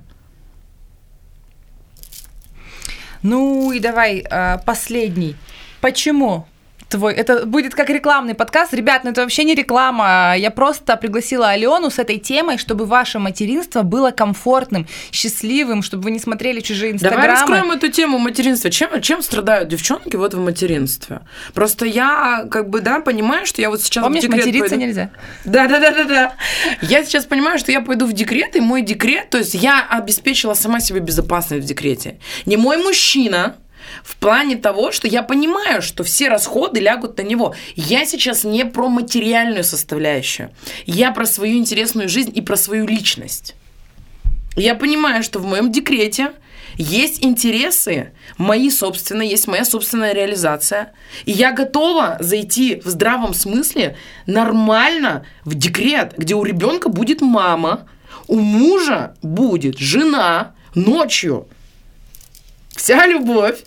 Ну 3.22 3.70
и 3.72 3.80
давай 3.80 4.20
а, 4.30 4.58
последний. 4.58 5.36
Почему 5.80 6.46
твой. 6.90 7.14
Это 7.14 7.46
будет 7.46 7.74
как 7.74 7.88
рекламный 7.88 8.34
подкаст. 8.34 8.74
Ребят, 8.74 9.04
ну 9.04 9.10
это 9.10 9.22
вообще 9.22 9.44
не 9.44 9.54
реклама. 9.54 10.34
Я 10.36 10.50
просто 10.50 10.96
пригласила 10.96 11.48
Алену 11.48 11.88
с 11.90 11.98
этой 11.98 12.18
темой, 12.18 12.58
чтобы 12.58 12.84
ваше 12.84 13.18
материнство 13.18 13.82
было 13.82 14.10
комфортным, 14.10 14.86
счастливым, 15.12 15.82
чтобы 15.82 16.04
вы 16.04 16.10
не 16.10 16.18
смотрели 16.18 16.60
чужие 16.60 16.92
инстаграмы. 16.92 17.22
Давай 17.22 17.40
раскроем 17.40 17.70
эту 17.70 17.88
тему 17.90 18.18
материнства. 18.18 18.70
Чем, 18.70 19.00
чем 19.00 19.22
страдают 19.22 19.68
девчонки 19.68 20.16
вот 20.16 20.34
в 20.34 20.40
материнстве? 20.40 21.20
Просто 21.54 21.86
я 21.86 22.46
как 22.50 22.68
бы, 22.68 22.80
да, 22.80 23.00
понимаю, 23.00 23.46
что 23.46 23.62
я 23.62 23.70
вот 23.70 23.80
сейчас 23.80 24.02
Помнишь, 24.02 24.24
в 24.24 24.26
декрет 24.26 24.46
материться 24.46 24.70
пойду... 24.70 24.84
нельзя? 24.84 25.10
Да-да-да-да-да. 25.44 26.34
Я 26.82 27.04
сейчас 27.04 27.24
понимаю, 27.24 27.58
что 27.58 27.72
я 27.72 27.80
пойду 27.80 28.06
в 28.06 28.12
декрет, 28.12 28.56
и 28.56 28.60
мой 28.60 28.82
декрет, 28.82 29.30
то 29.30 29.38
есть 29.38 29.54
я 29.54 29.86
обеспечила 29.88 30.54
сама 30.54 30.80
себе 30.80 31.00
безопасность 31.00 31.64
в 31.64 31.68
декрете. 31.68 32.18
Не 32.46 32.56
мой 32.56 32.76
мужчина, 32.76 33.56
В 34.02 34.16
плане 34.16 34.56
того, 34.56 34.92
что 34.92 35.08
я 35.08 35.22
понимаю, 35.22 35.82
что 35.82 36.04
все 36.04 36.28
расходы 36.28 36.80
лягут 36.80 37.18
на 37.18 37.22
него. 37.22 37.54
Я 37.76 38.04
сейчас 38.04 38.44
не 38.44 38.64
про 38.64 38.88
материальную 38.88 39.64
составляющую. 39.64 40.50
Я 40.86 41.12
про 41.12 41.26
свою 41.26 41.58
интересную 41.58 42.08
жизнь 42.08 42.32
и 42.34 42.40
про 42.40 42.56
свою 42.56 42.86
личность. 42.86 43.54
Я 44.56 44.74
понимаю, 44.74 45.22
что 45.22 45.38
в 45.38 45.46
моем 45.46 45.70
декрете 45.70 46.32
есть 46.76 47.24
интересы 47.24 48.12
мои 48.38 48.70
собственные, 48.70 49.30
есть 49.30 49.46
моя 49.46 49.64
собственная 49.64 50.12
реализация. 50.12 50.92
И 51.24 51.32
я 51.32 51.52
готова 51.52 52.16
зайти 52.20 52.80
в 52.84 52.88
здравом 52.88 53.34
смысле 53.34 53.96
нормально 54.26 55.24
в 55.44 55.54
декрет, 55.54 56.14
где 56.16 56.34
у 56.34 56.44
ребенка 56.44 56.88
будет 56.88 57.20
мама, 57.20 57.88
у 58.28 58.38
мужа 58.38 59.14
будет 59.22 59.78
жена 59.78 60.54
ночью. 60.74 61.48
Вся 62.80 63.06
любовь. 63.06 63.62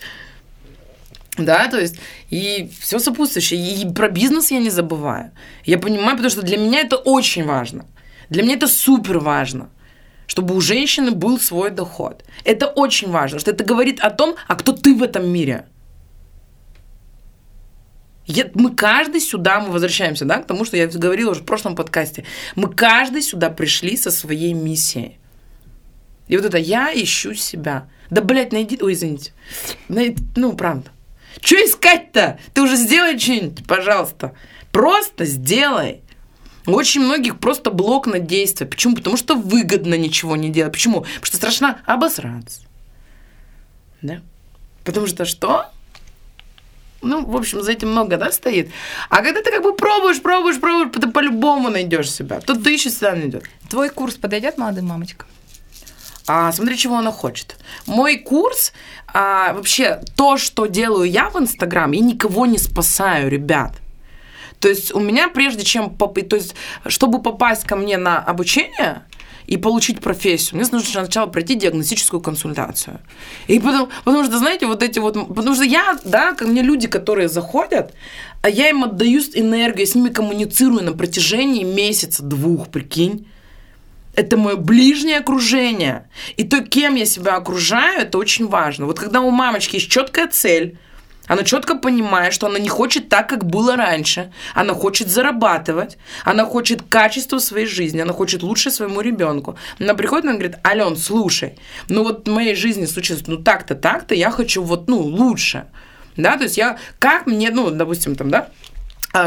Да, 1.38 1.68
то 1.68 1.78
есть 1.78 2.00
и 2.30 2.68
все 2.80 2.98
сопутствующее. 2.98 3.60
И 3.60 3.92
про 3.92 4.08
бизнес 4.08 4.50
я 4.50 4.58
не 4.58 4.70
забываю. 4.70 5.30
Я 5.64 5.78
понимаю, 5.78 6.16
потому 6.16 6.30
что 6.30 6.42
для 6.42 6.56
меня 6.56 6.80
это 6.80 6.96
очень 6.96 7.44
важно. 7.44 7.84
Для 8.28 8.42
меня 8.42 8.56
это 8.56 8.66
супер 8.66 9.18
важно 9.18 9.68
чтобы 10.26 10.56
у 10.56 10.60
женщины 10.60 11.10
был 11.10 11.38
свой 11.38 11.70
доход. 11.70 12.24
Это 12.44 12.66
очень 12.66 13.10
важно, 13.10 13.38
что 13.38 13.50
это 13.50 13.62
говорит 13.62 14.00
о 14.00 14.08
том, 14.10 14.36
а 14.48 14.54
кто 14.54 14.72
ты 14.72 14.94
в 14.94 15.02
этом 15.02 15.28
мире. 15.28 15.66
Я, 18.26 18.46
мы 18.54 18.74
каждый 18.74 19.20
сюда, 19.20 19.60
мы 19.60 19.70
возвращаемся, 19.70 20.24
да, 20.24 20.38
к 20.38 20.46
тому, 20.46 20.64
что 20.64 20.78
я 20.78 20.86
говорила 20.86 21.32
уже 21.32 21.42
в 21.42 21.44
прошлом 21.44 21.76
подкасте. 21.76 22.24
Мы 22.56 22.72
каждый 22.72 23.20
сюда 23.20 23.50
пришли 23.50 23.98
со 23.98 24.10
своей 24.10 24.54
миссией. 24.54 25.18
И 26.28 26.36
вот 26.36 26.46
это 26.46 26.58
я 26.58 26.92
ищу 26.94 27.34
себя. 27.34 27.88
Да, 28.10 28.22
блядь, 28.22 28.52
найди... 28.52 28.78
Ой, 28.80 28.94
извините. 28.94 29.32
Найди... 29.88 30.22
Ну, 30.36 30.54
правда. 30.54 30.90
Что 31.40 31.56
искать-то? 31.56 32.38
Ты 32.52 32.62
уже 32.62 32.76
сделай 32.76 33.18
что-нибудь, 33.18 33.66
пожалуйста. 33.66 34.34
Просто 34.72 35.24
сделай. 35.24 36.00
У 36.66 36.72
очень 36.72 37.02
многих 37.02 37.38
просто 37.38 37.70
блок 37.70 38.06
на 38.06 38.18
действие. 38.18 38.68
Почему? 38.68 38.96
Потому 38.96 39.16
что 39.16 39.34
выгодно 39.34 39.94
ничего 39.94 40.36
не 40.36 40.50
делать. 40.50 40.72
Почему? 40.72 41.00
Потому 41.00 41.24
что 41.24 41.36
страшно 41.36 41.80
обосраться. 41.84 42.62
Да? 44.00 44.20
Потому 44.84 45.06
что 45.06 45.24
что? 45.24 45.70
Ну, 47.02 47.26
в 47.26 47.36
общем, 47.36 47.62
за 47.62 47.72
этим 47.72 47.90
много, 47.90 48.16
да, 48.16 48.32
стоит. 48.32 48.70
А 49.10 49.22
когда 49.22 49.42
ты 49.42 49.50
как 49.50 49.62
бы 49.62 49.76
пробуешь, 49.76 50.22
пробуешь, 50.22 50.58
пробуешь, 50.58 50.90
ты 50.92 51.06
по-любому 51.10 51.68
найдешь 51.68 52.10
себя. 52.10 52.40
Тут 52.40 52.64
ты 52.64 52.74
ищешь, 52.74 52.92
всегда 52.92 53.12
найдет. 53.12 53.44
Твой 53.68 53.90
курс 53.90 54.14
подойдет 54.14 54.56
молодым 54.56 54.86
мамочкам? 54.86 55.28
А, 56.26 56.52
смотри, 56.52 56.76
чего 56.76 56.96
она 56.96 57.12
хочет. 57.12 57.56
Мой 57.86 58.16
курс, 58.16 58.72
а, 59.12 59.52
вообще, 59.52 60.00
то, 60.16 60.38
что 60.38 60.66
делаю 60.66 61.10
я 61.10 61.28
в 61.28 61.36
Инстаграм, 61.38 61.92
я 61.92 62.00
никого 62.00 62.46
не 62.46 62.58
спасаю, 62.58 63.30
ребят. 63.30 63.72
То 64.58 64.68
есть 64.68 64.94
у 64.94 65.00
меня, 65.00 65.28
прежде 65.28 65.64
чем, 65.64 65.94
то 65.94 66.36
есть, 66.36 66.54
чтобы 66.86 67.20
попасть 67.20 67.64
ко 67.64 67.76
мне 67.76 67.98
на 67.98 68.18
обучение, 68.18 69.02
и 69.46 69.56
получить 69.56 70.00
профессию, 70.00 70.58
мне 70.58 70.68
нужно 70.70 71.02
сначала 71.04 71.26
пройти 71.26 71.54
диагностическую 71.54 72.20
консультацию. 72.20 73.00
И 73.46 73.58
потом, 73.58 73.90
потому 74.04 74.24
что, 74.24 74.38
знаете, 74.38 74.66
вот 74.66 74.82
эти 74.82 74.98
вот, 74.98 75.14
потому 75.28 75.54
что 75.54 75.64
я, 75.64 75.98
да, 76.04 76.32
ко 76.32 76.46
мне 76.46 76.62
люди, 76.62 76.88
которые 76.88 77.28
заходят, 77.28 77.92
а 78.42 78.48
я 78.48 78.70
им 78.70 78.84
отдаю 78.84 79.20
энергию, 79.34 79.80
я 79.80 79.86
с 79.86 79.94
ними 79.94 80.08
коммуницирую 80.08 80.82
на 80.82 80.92
протяжении 80.92 81.62
месяца, 81.62 82.22
двух, 82.22 82.68
прикинь. 82.68 83.26
Это 84.16 84.36
мое 84.36 84.56
ближнее 84.56 85.18
окружение. 85.18 86.08
И 86.36 86.44
то, 86.44 86.60
кем 86.60 86.94
я 86.94 87.06
себя 87.06 87.36
окружаю, 87.36 88.02
это 88.02 88.18
очень 88.18 88.46
важно. 88.46 88.86
Вот 88.86 88.98
когда 88.98 89.20
у 89.20 89.30
мамочки 89.30 89.76
есть 89.76 89.90
четкая 89.90 90.28
цель, 90.28 90.78
она 91.26 91.42
четко 91.42 91.76
понимает, 91.76 92.34
что 92.34 92.46
она 92.46 92.58
не 92.58 92.68
хочет 92.68 93.08
так, 93.08 93.28
как 93.28 93.44
было 93.44 93.76
раньше. 93.76 94.30
Она 94.54 94.74
хочет 94.74 95.08
зарабатывать. 95.08 95.96
Она 96.24 96.44
хочет 96.44 96.82
качество 96.82 97.38
своей 97.38 97.66
жизни. 97.66 98.00
Она 98.00 98.12
хочет 98.12 98.42
лучше 98.42 98.70
своему 98.70 99.00
ребенку. 99.00 99.56
Она 99.80 99.94
приходит 99.94 100.26
и 100.26 100.32
говорит, 100.32 100.56
Ален, 100.66 100.96
слушай, 100.96 101.58
ну 101.88 102.04
вот 102.04 102.28
в 102.28 102.30
моей 102.30 102.54
жизни 102.54 102.84
случилось 102.84 103.26
ну 103.26 103.38
так-то, 103.38 103.74
так-то, 103.74 104.14
я 104.14 104.30
хочу 104.30 104.62
вот, 104.62 104.86
ну, 104.88 104.98
лучше. 104.98 105.66
Да, 106.16 106.36
то 106.36 106.44
есть 106.44 106.58
я, 106.58 106.78
как 106.98 107.26
мне, 107.26 107.50
ну, 107.50 107.70
допустим, 107.70 108.14
там, 108.14 108.30
да, 108.30 108.50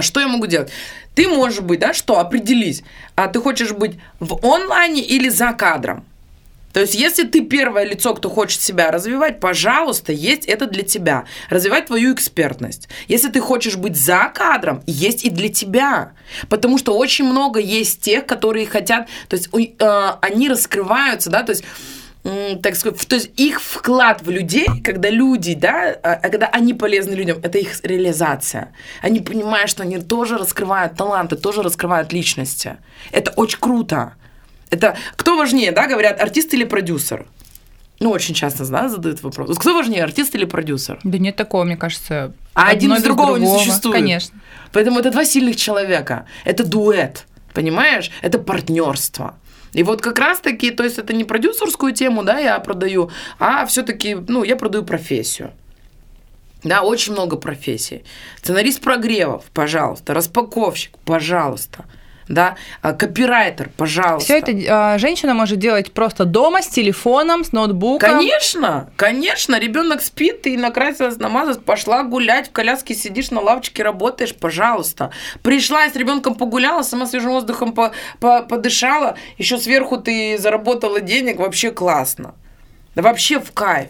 что 0.01 0.19
я 0.19 0.27
могу 0.27 0.47
делать? 0.47 0.71
Ты 1.15 1.27
можешь 1.27 1.61
быть, 1.61 1.79
да, 1.79 1.93
что, 1.93 2.19
определись, 2.19 2.83
а 3.15 3.27
ты 3.27 3.39
хочешь 3.39 3.71
быть 3.71 3.93
в 4.19 4.45
онлайне 4.45 5.01
или 5.01 5.29
за 5.29 5.53
кадром? 5.53 6.05
То 6.73 6.81
есть, 6.81 6.93
если 6.93 7.23
ты 7.23 7.41
первое 7.41 7.85
лицо, 7.85 8.13
кто 8.13 8.29
хочет 8.29 8.61
себя 8.61 8.91
развивать, 8.91 9.39
пожалуйста, 9.39 10.11
есть 10.11 10.45
это 10.45 10.67
для 10.67 10.83
тебя. 10.83 11.25
Развивать 11.49 11.87
твою 11.87 12.13
экспертность. 12.13 12.87
Если 13.07 13.29
ты 13.29 13.39
хочешь 13.39 13.77
быть 13.77 13.95
за 13.95 14.31
кадром, 14.31 14.83
есть 14.85 15.25
и 15.25 15.31
для 15.31 15.49
тебя. 15.49 16.11
Потому 16.49 16.77
что 16.77 16.95
очень 16.95 17.25
много 17.25 17.59
есть 17.59 18.01
тех, 18.01 18.27
которые 18.27 18.67
хотят, 18.67 19.07
то 19.27 19.35
есть 19.35 19.49
э, 19.51 20.11
они 20.21 20.49
раскрываются, 20.49 21.31
да, 21.31 21.41
то 21.41 21.51
есть 21.51 21.63
так 22.23 22.75
сказать, 22.75 23.07
то 23.07 23.15
есть 23.15 23.31
их 23.37 23.61
вклад 23.61 24.21
в 24.21 24.29
людей, 24.29 24.67
когда 24.83 25.09
люди, 25.09 25.53
да, 25.53 25.95
а, 26.03 26.13
а 26.13 26.29
когда 26.29 26.47
они 26.47 26.73
полезны 26.73 27.13
людям, 27.13 27.39
это 27.41 27.57
их 27.57 27.79
реализация. 27.83 28.73
Они 29.01 29.21
понимают, 29.21 29.69
что 29.69 29.83
они 29.83 29.99
тоже 29.99 30.37
раскрывают 30.37 30.95
таланты, 30.95 31.35
тоже 31.35 31.61
раскрывают 31.61 32.11
личности. 32.11 32.77
Это 33.11 33.31
очень 33.31 33.59
круто. 33.59 34.13
Это 34.69 34.97
кто 35.15 35.37
важнее, 35.37 35.71
да, 35.71 35.87
говорят, 35.87 36.19
артист 36.21 36.53
или 36.53 36.65
продюсер? 36.65 37.25
Ну, 37.99 38.11
очень 38.11 38.35
часто, 38.35 38.65
да, 38.69 38.89
задают 38.89 39.23
вопрос. 39.23 39.57
Кто 39.57 39.73
важнее, 39.73 40.03
артист 40.03 40.35
или 40.35 40.45
продюсер? 40.45 40.99
Да 41.03 41.17
нет 41.17 41.35
такого, 41.35 41.63
мне 41.63 41.77
кажется. 41.77 42.33
А 42.53 42.67
один 42.67 42.93
из 42.93 43.01
другого, 43.01 43.37
другого 43.37 43.57
не 43.57 43.59
существует. 43.59 43.95
Конечно. 43.95 44.39
Поэтому 44.71 44.99
это 44.99 45.09
два 45.09 45.25
сильных 45.25 45.55
человека. 45.55 46.27
Это 46.43 46.63
дуэт, 46.63 47.25
понимаешь? 47.53 48.11
Это 48.21 48.37
партнерство. 48.37 49.35
И 49.73 49.83
вот 49.83 50.01
как 50.01 50.19
раз-таки, 50.19 50.71
то 50.71 50.83
есть 50.83 50.97
это 50.97 51.13
не 51.13 51.23
продюсерскую 51.23 51.93
тему, 51.93 52.23
да, 52.23 52.39
я 52.39 52.59
продаю, 52.59 53.11
а 53.39 53.65
все-таки, 53.65 54.15
ну, 54.15 54.43
я 54.43 54.55
продаю 54.55 54.83
профессию. 54.83 55.51
Да, 56.63 56.81
очень 56.81 57.13
много 57.13 57.37
профессий. 57.37 58.03
Сценарист 58.41 58.81
прогревов, 58.81 59.45
пожалуйста. 59.53 60.13
Распаковщик, 60.13 60.97
пожалуйста 61.05 61.85
да, 62.27 62.55
а, 62.81 62.93
копирайтер, 62.93 63.69
пожалуйста. 63.77 64.25
Все 64.25 64.37
это 64.37 64.53
а, 64.69 64.97
женщина 64.97 65.33
может 65.33 65.59
делать 65.59 65.91
просто 65.91 66.25
дома 66.25 66.61
с 66.61 66.67
телефоном, 66.67 67.43
с 67.43 67.51
ноутбуком. 67.51 68.09
Конечно, 68.09 68.89
конечно, 68.95 69.59
ребенок 69.59 70.01
спит, 70.01 70.41
ты 70.41 70.57
накрасилась, 70.57 71.17
намазалась, 71.17 71.57
пошла 71.57 72.03
гулять, 72.03 72.49
в 72.49 72.51
коляске 72.51 72.95
сидишь 72.95 73.31
на 73.31 73.41
лавочке, 73.41 73.83
работаешь, 73.83 74.35
пожалуйста. 74.35 75.11
Пришла 75.41 75.89
с 75.89 75.95
ребенком 75.95 76.35
погуляла, 76.35 76.83
сама 76.83 77.05
свежим 77.05 77.31
воздухом 77.31 77.73
по 77.73 77.91
по 78.19 78.43
подышала, 78.43 79.15
еще 79.37 79.57
сверху 79.57 79.97
ты 79.97 80.37
заработала 80.37 81.01
денег, 81.01 81.39
вообще 81.39 81.71
классно. 81.71 82.35
Вообще 82.95 83.39
в 83.39 83.51
кайф. 83.51 83.89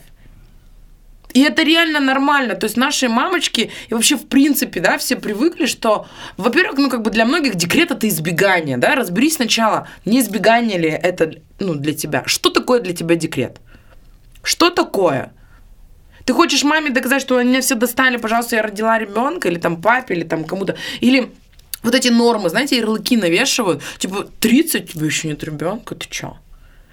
И 1.38 1.42
это 1.42 1.62
реально 1.62 2.00
нормально. 2.00 2.56
То 2.56 2.64
есть 2.64 2.78
наши 2.78 3.08
мамочки 3.08 3.70
и 3.90 3.94
вообще 3.94 4.18
в 4.18 4.26
принципе, 4.28 4.80
да, 4.80 4.98
все 4.98 5.16
привыкли, 5.16 5.68
что, 5.68 6.08
во-первых, 6.36 6.80
ну 6.80 6.90
как 6.90 7.04
бы 7.04 7.12
для 7.12 7.26
многих 7.26 7.54
декрет 7.54 7.92
это 7.92 8.08
избегание, 8.08 8.78
да, 8.78 8.96
разберись 8.96 9.36
сначала, 9.36 9.88
не 10.04 10.20
избегание 10.20 10.80
ли 10.80 10.90
это, 10.90 11.36
ну, 11.60 11.76
для 11.76 11.94
тебя. 11.94 12.24
Что 12.26 12.50
такое 12.50 12.80
для 12.80 12.96
тебя 12.96 13.16
декрет? 13.16 13.58
Что 14.42 14.72
такое? 14.72 15.32
Ты 16.26 16.34
хочешь 16.34 16.64
маме 16.64 16.90
доказать, 16.90 17.22
что 17.22 17.38
они 17.38 17.52
меня 17.52 17.62
все 17.62 17.76
достали, 17.76 18.18
пожалуйста, 18.18 18.56
я 18.56 18.64
родила 18.64 18.98
ребенка, 18.98 19.48
или 19.48 19.60
там 19.60 19.80
папе, 19.80 20.16
или 20.16 20.24
там 20.24 20.44
кому-то. 20.44 20.76
Или 21.02 21.32
вот 21.84 21.94
эти 21.94 22.08
нормы, 22.08 22.50
знаете, 22.50 22.78
ярлыки 22.78 23.16
навешивают, 23.16 23.84
типа, 24.00 24.28
30, 24.40 24.92
тебе 24.94 25.06
еще 25.06 25.28
нет 25.28 25.44
ребенка, 25.44 25.94
ты 25.94 26.08
чё? 26.10 26.38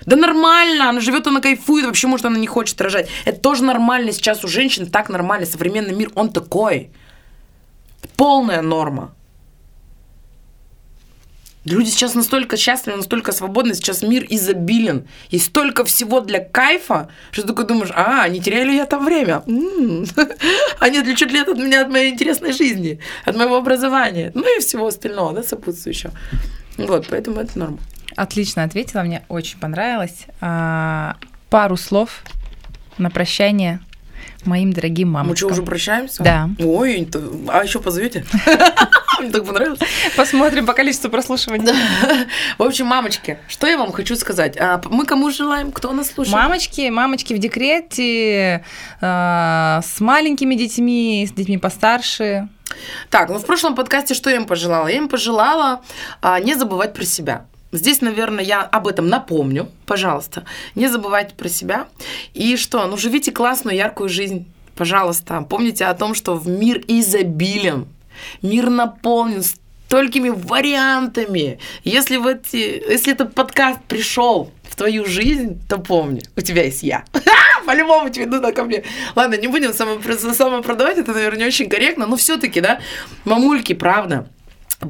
Да 0.06 0.16
нормально, 0.16 0.88
она 0.90 1.00
живет, 1.00 1.26
она 1.26 1.40
кайфует, 1.40 1.86
вообще, 1.86 2.06
может, 2.06 2.26
она 2.26 2.38
не 2.38 2.46
хочет 2.46 2.80
рожать. 2.80 3.08
Это 3.24 3.40
тоже 3.40 3.64
нормально 3.64 4.12
сейчас 4.12 4.44
у 4.44 4.48
женщин, 4.48 4.86
так 4.86 5.08
нормально. 5.08 5.46
Современный 5.46 5.94
мир, 5.94 6.10
он 6.14 6.30
такой. 6.30 6.90
Полная 8.16 8.62
норма. 8.62 9.14
Люди 11.64 11.88
сейчас 11.88 12.14
настолько 12.14 12.58
счастливы, 12.58 12.98
настолько 12.98 13.32
свободны, 13.32 13.74
сейчас 13.74 14.02
мир 14.02 14.26
изобилен. 14.28 15.08
Есть 15.30 15.46
столько 15.46 15.84
всего 15.86 16.20
для 16.20 16.40
кайфа, 16.40 17.08
что 17.30 17.42
ты 17.42 17.48
такой 17.48 17.66
думаешь, 17.66 17.90
а, 17.94 18.28
не 18.28 18.40
теряю 18.40 18.66
ли 18.66 18.76
я 18.76 18.84
там 18.84 19.02
время? 19.04 19.42
Они 20.78 20.98
отличат 20.98 21.32
ли 21.32 21.40
от 21.40 21.56
меня, 21.56 21.80
от 21.80 21.88
моей 21.88 22.12
интересной 22.12 22.52
жизни, 22.52 23.00
от 23.24 23.36
моего 23.36 23.56
образования, 23.56 24.30
ну 24.34 24.44
и 24.58 24.60
всего 24.60 24.86
остального, 24.86 25.32
да, 25.32 25.42
сопутствующего. 25.42 26.12
Вот, 26.76 27.06
поэтому 27.08 27.40
это 27.40 27.58
норма. 27.58 27.78
Отлично 28.16 28.62
ответила, 28.64 29.02
мне 29.02 29.22
очень 29.28 29.58
понравилось. 29.58 30.26
А, 30.40 31.16
пару 31.50 31.76
слов 31.76 32.22
на 32.98 33.10
прощание 33.10 33.80
моим 34.44 34.72
дорогим 34.72 35.10
мамочкам. 35.10 35.30
Мы 35.30 35.36
что, 35.36 35.60
уже 35.60 35.62
прощаемся? 35.62 36.22
Да. 36.22 36.50
Ой, 36.58 37.08
а 37.48 37.64
еще 37.64 37.80
позовете? 37.80 38.24
Мне 39.20 39.30
так 39.30 39.44
понравилось. 39.46 39.78
Посмотрим 40.16 40.66
по 40.66 40.72
количеству 40.72 41.08
прослушиваний. 41.10 41.72
В 42.58 42.62
общем, 42.62 42.86
мамочки, 42.86 43.38
что 43.48 43.66
я 43.66 43.78
вам 43.78 43.92
хочу 43.92 44.16
сказать? 44.16 44.56
А, 44.58 44.80
Мы 44.84 45.06
кому 45.06 45.30
желаем? 45.30 45.72
Кто 45.72 45.92
нас 45.92 46.10
слушает? 46.10 46.34
Мамочки, 46.34 46.88
мамочки 46.90 47.32
в 47.32 47.38
декрете, 47.38 48.64
э, 49.00 49.80
с 49.82 50.00
маленькими 50.00 50.54
детьми, 50.54 51.26
с 51.28 51.32
детьми 51.32 51.58
постарше. 51.58 52.48
Так, 53.10 53.28
ну 53.28 53.38
в 53.38 53.46
прошлом 53.46 53.74
подкасте 53.74 54.14
что 54.14 54.30
я 54.30 54.36
им 54.36 54.46
пожелала? 54.46 54.88
Я 54.88 54.96
им 54.96 55.08
пожелала 55.08 55.82
а, 56.20 56.40
не 56.40 56.54
забывать 56.54 56.92
про 56.92 57.04
себя. 57.04 57.46
Здесь, 57.74 58.00
наверное, 58.00 58.44
я 58.44 58.62
об 58.62 58.86
этом 58.86 59.08
напомню, 59.08 59.68
пожалуйста. 59.84 60.44
Не 60.76 60.88
забывайте 60.88 61.34
про 61.34 61.48
себя. 61.48 61.88
И 62.32 62.56
что? 62.56 62.86
Ну, 62.86 62.96
живите 62.96 63.32
классную, 63.32 63.76
яркую 63.76 64.08
жизнь. 64.08 64.46
Пожалуйста, 64.76 65.44
помните 65.48 65.84
о 65.86 65.94
том, 65.94 66.14
что 66.14 66.36
в 66.36 66.48
мир 66.48 66.82
изобилен. 66.86 67.86
Мир 68.42 68.70
наполнен 68.70 69.42
столькими 69.42 70.28
вариантами. 70.28 71.58
Если, 71.82 72.16
в 72.16 72.28
эти, 72.28 72.56
если 72.56 73.12
этот 73.12 73.34
подкаст 73.34 73.80
пришел 73.88 74.52
в 74.62 74.76
твою 74.76 75.04
жизнь, 75.04 75.60
то 75.68 75.78
помни, 75.78 76.22
у 76.36 76.40
тебя 76.42 76.62
есть 76.62 76.84
я. 76.84 77.04
По-любому 77.66 78.08
тебе 78.08 78.26
надо 78.26 78.52
ко 78.52 78.62
мне. 78.62 78.84
Ладно, 79.16 79.34
не 79.34 79.48
будем 79.48 79.70
самопро- 79.70 80.32
самопродавать, 80.32 80.98
это, 80.98 81.12
наверное, 81.12 81.40
не 81.40 81.46
очень 81.46 81.68
корректно, 81.68 82.06
но 82.06 82.16
все-таки, 82.16 82.60
да, 82.60 82.80
мамульки, 83.24 83.72
правда, 83.72 84.28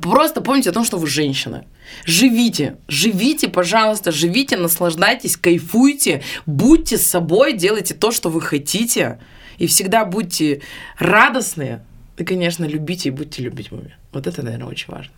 Просто 0.00 0.40
помните 0.40 0.70
о 0.70 0.72
том, 0.72 0.84
что 0.84 0.98
вы 0.98 1.06
женщина. 1.06 1.64
Живите, 2.04 2.76
живите, 2.88 3.48
пожалуйста, 3.48 4.12
живите, 4.12 4.56
наслаждайтесь, 4.56 5.36
кайфуйте, 5.36 6.22
будьте 6.46 6.98
с 6.98 7.06
собой, 7.06 7.54
делайте 7.54 7.94
то, 7.94 8.10
что 8.10 8.30
вы 8.30 8.40
хотите, 8.40 9.20
и 9.58 9.66
всегда 9.66 10.04
будьте 10.04 10.62
радостные, 10.98 11.84
и, 12.16 12.24
конечно, 12.24 12.64
любите 12.64 13.08
и 13.08 13.12
будьте 13.12 13.42
любимыми. 13.42 13.96
Вот 14.12 14.26
это, 14.26 14.42
наверное, 14.42 14.68
очень 14.68 14.92
важно. 14.92 15.12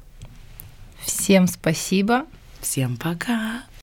Всем 1.04 1.46
спасибо. 1.46 2.26
Всем 2.60 2.96
пока! 2.96 3.62